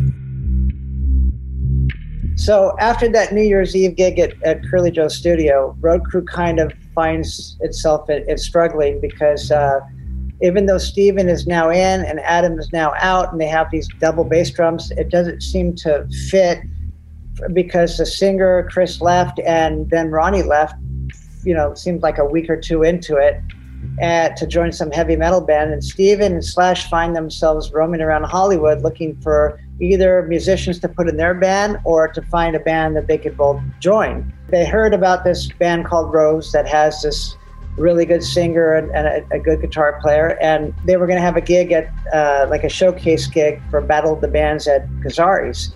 So 2.36 2.76
after 2.80 3.10
that 3.10 3.34
New 3.34 3.42
Year's 3.42 3.76
Eve 3.76 3.96
gig 3.96 4.20
at, 4.20 4.34
at 4.44 4.64
Curly 4.70 4.92
Joe's 4.92 5.16
studio, 5.16 5.76
Road 5.80 6.04
Crew 6.04 6.24
kind 6.24 6.60
of 6.60 6.72
finds 6.94 7.58
itself 7.62 8.08
it's 8.10 8.44
struggling 8.44 9.02
because 9.02 9.50
uh, 9.52 9.80
even 10.42 10.66
though 10.66 10.78
Steven 10.78 11.30
is 11.30 11.46
now 11.48 11.70
in 11.70 12.04
and 12.06 12.20
Adam 12.22 12.58
is 12.60 12.72
now 12.74 12.94
out, 13.00 13.32
and 13.32 13.40
they 13.40 13.48
have 13.48 13.70
these 13.72 13.88
double 14.00 14.24
bass 14.24 14.50
drums, 14.52 14.92
it 14.92 15.10
doesn't 15.10 15.42
seem 15.42 15.76
to 15.78 16.08
fit 16.30 16.60
because 17.54 17.98
the 17.98 18.06
singer 18.06 18.68
Chris 18.72 19.02
left 19.02 19.40
and 19.40 19.90
then 19.90 20.10
Ronnie 20.10 20.44
left. 20.44 20.76
You 21.44 21.56
know, 21.56 21.74
seemed 21.74 22.04
like 22.04 22.20
a 22.20 22.26
week 22.26 22.50
or 22.50 22.60
two 22.60 22.84
into 22.84 23.16
it, 23.16 23.42
at, 24.00 24.38
to 24.38 24.48
join 24.48 24.72
some 24.72 24.92
heavy 24.92 25.16
metal 25.16 25.42
band. 25.42 25.72
And 25.74 25.84
Steven 25.84 26.34
and 26.34 26.46
Slash 26.46 26.90
find 26.90 27.16
themselves 27.16 27.72
roaming 27.72 28.02
around 28.02 28.24
Hollywood 28.24 28.82
looking 28.82 29.20
for 29.22 29.60
either 29.80 30.24
musicians 30.28 30.80
to 30.80 30.88
put 30.88 31.08
in 31.08 31.18
their 31.18 31.34
band 31.34 31.78
or 31.84 32.08
to 32.08 32.22
find 32.24 32.56
a 32.56 32.60
band 32.60 32.96
that 32.96 33.08
they 33.08 33.18
could 33.18 33.36
both 33.36 33.60
join. 33.80 34.32
They 34.50 34.66
heard 34.66 34.94
about 34.94 35.24
this 35.24 35.52
band 35.54 35.86
called 35.86 36.14
Rose 36.14 36.52
that 36.52 36.68
has 36.68 37.02
this 37.02 37.36
really 37.78 38.06
good 38.06 38.24
singer 38.24 38.74
and, 38.74 38.92
and 38.92 39.08
a, 39.08 39.36
a, 39.36 39.40
good 39.40 39.62
guitar 39.62 40.00
player, 40.02 40.38
and 40.42 40.74
they 40.86 40.98
were 40.98 41.08
going 41.08 41.18
to 41.18 41.24
have 41.24 41.38
a 41.38 41.42
gig 41.42 41.72
at 41.72 41.90
uh, 42.14 42.46
like 42.50 42.64
a 42.64 42.70
showcase 42.70 43.28
gig 43.28 43.62
for 43.70 43.82
Battle 43.82 44.14
of 44.14 44.22
the 44.22 44.28
Bands 44.28 44.68
at 44.68 44.88
Gazzarri's. 45.02 45.74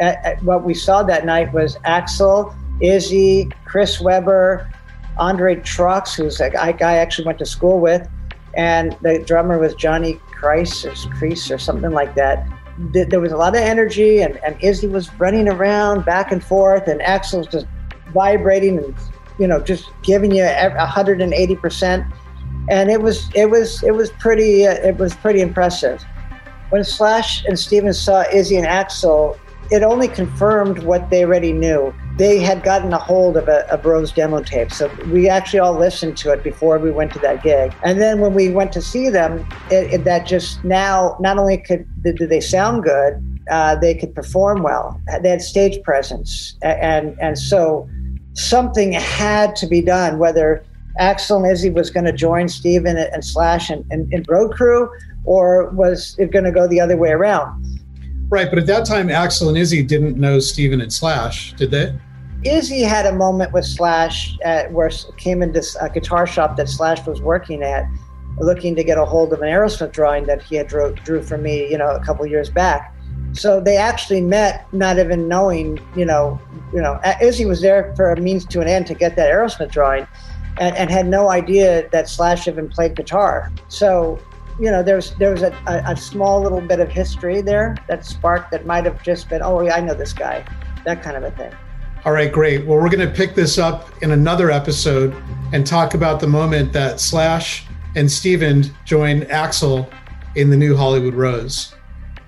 At, 0.00 0.24
at 0.24 0.42
what 0.42 0.64
we 0.64 0.74
saw 0.74 1.02
that 1.02 1.24
night 1.24 1.52
was 1.52 1.76
Axl, 1.78 2.54
Izzy, 2.80 3.50
Chris 3.64 4.00
Weber, 4.00 4.70
Andre 5.18 5.56
Troxx, 5.56 6.16
who's 6.16 6.40
a 6.40 6.50
guy 6.50 6.74
I 6.80 6.96
actually 6.96 7.26
went 7.26 7.38
to 7.38 7.46
school 7.46 7.80
with, 7.80 8.08
and 8.54 8.96
the 9.02 9.18
drummer 9.20 9.58
was 9.58 9.74
Johnny 9.74 10.14
Kreis 10.38 10.84
or 10.84 10.92
Kreis 11.14 11.54
or 11.54 11.58
something 11.58 11.90
like 11.90 12.14
that. 12.14 12.46
There 12.78 13.20
was 13.20 13.32
a 13.32 13.36
lot 13.36 13.54
of 13.54 13.62
energy, 13.62 14.22
and, 14.22 14.38
and 14.38 14.56
Izzy 14.62 14.88
was 14.88 15.12
running 15.14 15.48
around 15.48 16.04
back 16.04 16.32
and 16.32 16.42
forth, 16.42 16.88
and 16.88 17.00
Axl 17.00 17.38
was 17.38 17.46
just 17.46 17.66
vibrating 18.12 18.78
and 18.78 18.94
you 19.38 19.46
know 19.46 19.60
just 19.60 19.90
giving 20.02 20.32
you 20.34 20.44
180 20.44 21.56
percent, 21.56 22.04
and 22.68 22.90
it 22.90 23.02
was 23.02 23.30
it 23.34 23.50
was 23.50 23.82
it 23.82 23.92
was 23.92 24.10
pretty 24.12 24.66
uh, 24.66 24.74
it 24.74 24.96
was 24.96 25.14
pretty 25.14 25.40
impressive. 25.40 26.02
When 26.70 26.84
Slash 26.84 27.44
and 27.44 27.58
Steven 27.58 27.92
saw 27.92 28.24
Izzy 28.32 28.56
and 28.56 28.66
Axl, 28.66 29.38
it 29.70 29.82
only 29.82 30.08
confirmed 30.08 30.82
what 30.84 31.10
they 31.10 31.24
already 31.24 31.52
knew 31.52 31.94
they 32.16 32.38
had 32.38 32.62
gotten 32.62 32.92
a 32.92 32.98
hold 32.98 33.36
of 33.36 33.48
a, 33.48 33.66
a 33.70 33.78
Rose 33.78 34.12
demo 34.12 34.42
tape. 34.42 34.70
So 34.70 34.90
we 35.06 35.28
actually 35.28 35.60
all 35.60 35.74
listened 35.74 36.16
to 36.18 36.32
it 36.32 36.42
before 36.42 36.78
we 36.78 36.90
went 36.90 37.12
to 37.14 37.18
that 37.20 37.42
gig. 37.42 37.74
And 37.82 38.00
then 38.00 38.20
when 38.20 38.34
we 38.34 38.50
went 38.50 38.72
to 38.72 38.82
see 38.82 39.08
them, 39.08 39.46
it, 39.70 39.92
it, 39.92 40.04
that 40.04 40.26
just 40.26 40.62
now, 40.62 41.16
not 41.20 41.38
only 41.38 41.56
could 41.56 41.86
did 42.02 42.18
they 42.18 42.40
sound 42.40 42.82
good, 42.82 43.14
uh, 43.50 43.76
they 43.76 43.94
could 43.94 44.14
perform 44.14 44.62
well. 44.62 45.00
They 45.22 45.30
had 45.30 45.42
stage 45.42 45.82
presence. 45.82 46.56
And, 46.62 47.16
and 47.20 47.38
so 47.38 47.88
something 48.34 48.92
had 48.92 49.54
to 49.56 49.66
be 49.66 49.82
done, 49.82 50.18
whether 50.18 50.64
Axl 51.00 51.36
and 51.36 51.50
Izzy 51.50 51.70
was 51.70 51.90
going 51.90 52.04
to 52.04 52.12
join 52.12 52.48
Steven 52.48 52.96
and, 52.96 53.24
Slash 53.24 53.70
and, 53.70 53.84
and, 53.90 54.12
and 54.12 54.26
Road 54.28 54.52
Crew, 54.52 54.90
or 55.24 55.70
was 55.70 56.16
it 56.18 56.30
going 56.30 56.44
to 56.44 56.52
go 56.52 56.66
the 56.66 56.80
other 56.80 56.96
way 56.96 57.10
around? 57.10 57.64
Right, 58.28 58.48
but 58.48 58.58
at 58.58 58.66
that 58.66 58.86
time, 58.86 59.08
Axl 59.08 59.48
and 59.48 59.58
Izzy 59.58 59.82
didn't 59.82 60.16
know 60.16 60.38
Steven 60.38 60.80
and 60.80 60.92
Slash, 60.92 61.52
did 61.54 61.70
they? 61.70 61.94
Izzy 62.44 62.82
had 62.82 63.06
a 63.06 63.12
moment 63.12 63.52
with 63.52 63.64
Slash 63.64 64.36
at, 64.42 64.72
where 64.72 64.90
came 65.16 65.42
into 65.42 65.62
a 65.80 65.88
guitar 65.88 66.26
shop 66.26 66.56
that 66.56 66.68
Slash 66.68 67.06
was 67.06 67.20
working 67.22 67.62
at, 67.62 67.86
looking 68.38 68.74
to 68.74 68.82
get 68.82 68.98
a 68.98 69.04
hold 69.04 69.32
of 69.32 69.42
an 69.42 69.48
Aerosmith 69.48 69.92
drawing 69.92 70.26
that 70.26 70.42
he 70.42 70.56
had 70.56 70.66
drew, 70.66 70.94
drew 71.04 71.22
for 71.22 71.38
me, 71.38 71.70
you 71.70 71.78
know, 71.78 71.90
a 71.90 72.04
couple 72.04 72.26
years 72.26 72.50
back. 72.50 72.91
So 73.32 73.60
they 73.60 73.76
actually 73.76 74.20
met, 74.20 74.72
not 74.72 74.98
even 74.98 75.28
knowing, 75.28 75.80
you 75.96 76.04
know, 76.04 76.40
you 76.72 76.80
know, 76.80 77.00
Izzy 77.20 77.44
was 77.44 77.60
there 77.60 77.94
for 77.96 78.12
a 78.12 78.20
means 78.20 78.44
to 78.46 78.60
an 78.60 78.68
end 78.68 78.86
to 78.88 78.94
get 78.94 79.16
that 79.16 79.32
Aerosmith 79.32 79.70
drawing, 79.70 80.06
and, 80.58 80.76
and 80.76 80.90
had 80.90 81.06
no 81.06 81.30
idea 81.30 81.88
that 81.90 82.08
Slash 82.08 82.46
even 82.46 82.68
played 82.68 82.94
guitar. 82.94 83.50
So 83.68 84.20
you 84.58 84.70
know, 84.70 84.82
there 84.82 84.96
was 84.96 85.14
there 85.14 85.30
was 85.30 85.42
a, 85.42 85.52
a, 85.66 85.92
a 85.92 85.96
small 85.96 86.42
little 86.42 86.60
bit 86.60 86.80
of 86.80 86.90
history 86.90 87.40
there 87.40 87.76
that 87.88 88.04
sparked 88.04 88.50
that 88.50 88.66
might 88.66 88.84
have 88.84 89.02
just 89.02 89.28
been, 89.28 89.42
oh 89.42 89.60
yeah, 89.62 89.74
I 89.74 89.80
know 89.80 89.94
this 89.94 90.12
guy, 90.12 90.44
that 90.84 91.02
kind 91.02 91.16
of 91.16 91.24
a 91.24 91.30
thing. 91.32 91.52
All 92.04 92.12
right, 92.12 92.32
great. 92.32 92.66
Well, 92.66 92.78
we're 92.78 92.90
going 92.90 93.06
to 93.06 93.14
pick 93.14 93.34
this 93.34 93.58
up 93.58 93.90
in 94.02 94.10
another 94.10 94.50
episode 94.50 95.14
and 95.52 95.66
talk 95.66 95.94
about 95.94 96.20
the 96.20 96.26
moment 96.26 96.72
that 96.72 96.98
Slash 96.98 97.66
and 97.94 98.10
Steven 98.10 98.64
joined 98.84 99.24
Axl 99.24 99.92
in 100.34 100.50
the 100.50 100.56
new 100.56 100.76
Hollywood 100.76 101.14
Rose. 101.14 101.71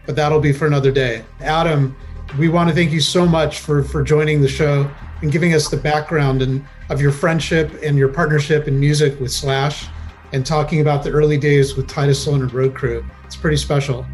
But 0.06 0.16
that'll 0.16 0.40
be 0.40 0.52
for 0.52 0.66
another 0.66 0.90
day. 0.90 1.24
Adam, 1.40 1.96
we 2.38 2.48
want 2.48 2.68
to 2.68 2.74
thank 2.74 2.92
you 2.92 3.00
so 3.00 3.26
much 3.26 3.60
for 3.60 3.82
for 3.82 4.02
joining 4.02 4.40
the 4.40 4.48
show 4.48 4.90
and 5.22 5.32
giving 5.32 5.54
us 5.54 5.68
the 5.68 5.76
background 5.76 6.42
and 6.42 6.64
of 6.90 7.00
your 7.00 7.12
friendship 7.12 7.72
and 7.82 7.96
your 7.96 8.08
partnership 8.08 8.68
in 8.68 8.78
music 8.78 9.18
with 9.20 9.32
Slash 9.32 9.86
and 10.32 10.44
talking 10.44 10.80
about 10.80 11.04
the 11.04 11.10
early 11.10 11.38
days 11.38 11.76
with 11.76 11.86
Tidus 11.86 12.24
Sloan 12.24 12.42
and 12.42 12.50
Roadcrew. 12.50 13.08
It's 13.24 13.36
pretty 13.36 13.56
special. 13.56 14.06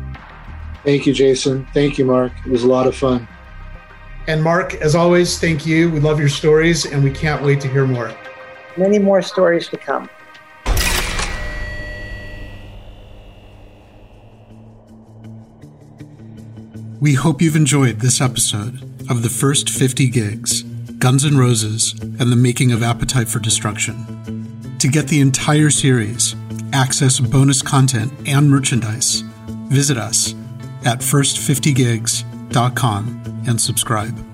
Thank 0.85 1.07
you, 1.07 1.13
Jason. 1.13 1.67
Thank 1.75 1.99
you, 1.99 2.05
Marc. 2.05 2.33
It 2.45 2.51
was 2.51 2.63
a 2.63 2.69
lot 2.69 2.87
of 2.87 2.95
fun. 2.95 3.27
And 4.27 4.43
Marc, 4.43 4.75
as 4.77 4.95
always, 4.95 5.39
thank 5.39 5.67
you. 5.67 5.91
We 5.91 5.99
love 5.99 6.21
your 6.21 6.29
stories 6.29 6.87
and 6.87 7.03
we 7.03 7.11
can't 7.11 7.43
wait 7.43 7.61
to 7.63 7.69
hear 7.69 7.87
more. 7.87 8.15
Many 8.77 8.99
more 8.99 9.23
stories 9.23 9.69
to 9.69 9.77
come. 9.77 10.09
We 17.01 17.15
hope 17.15 17.41
you've 17.41 17.57
enjoyed 17.57 18.01
this 18.01 18.21
episode 18.21 18.83
of 19.09 19.23
the 19.23 19.31
first 19.31 19.71
50 19.71 20.11
gigs, 20.11 20.65
Guns 20.99 21.25
N' 21.25 21.39
Roses, 21.39 21.95
and 22.03 22.31
the 22.31 22.37
making 22.37 22.73
of 22.73 22.83
Appetite 22.83 23.27
for 23.27 23.39
Destruction. 23.39 24.77
To 24.79 24.87
get 24.87 25.09
the 25.09 25.21
entire 25.21 25.71
series, 25.71 26.37
access 26.75 27.19
bonus 27.19 27.63
content 27.63 28.13
and 28.27 28.51
merchandise, 28.51 29.23
visit 29.71 29.97
us 29.97 30.35
at 30.85 30.99
first50gigs.com 30.99 33.45
and 33.49 33.59
subscribe. 33.59 34.30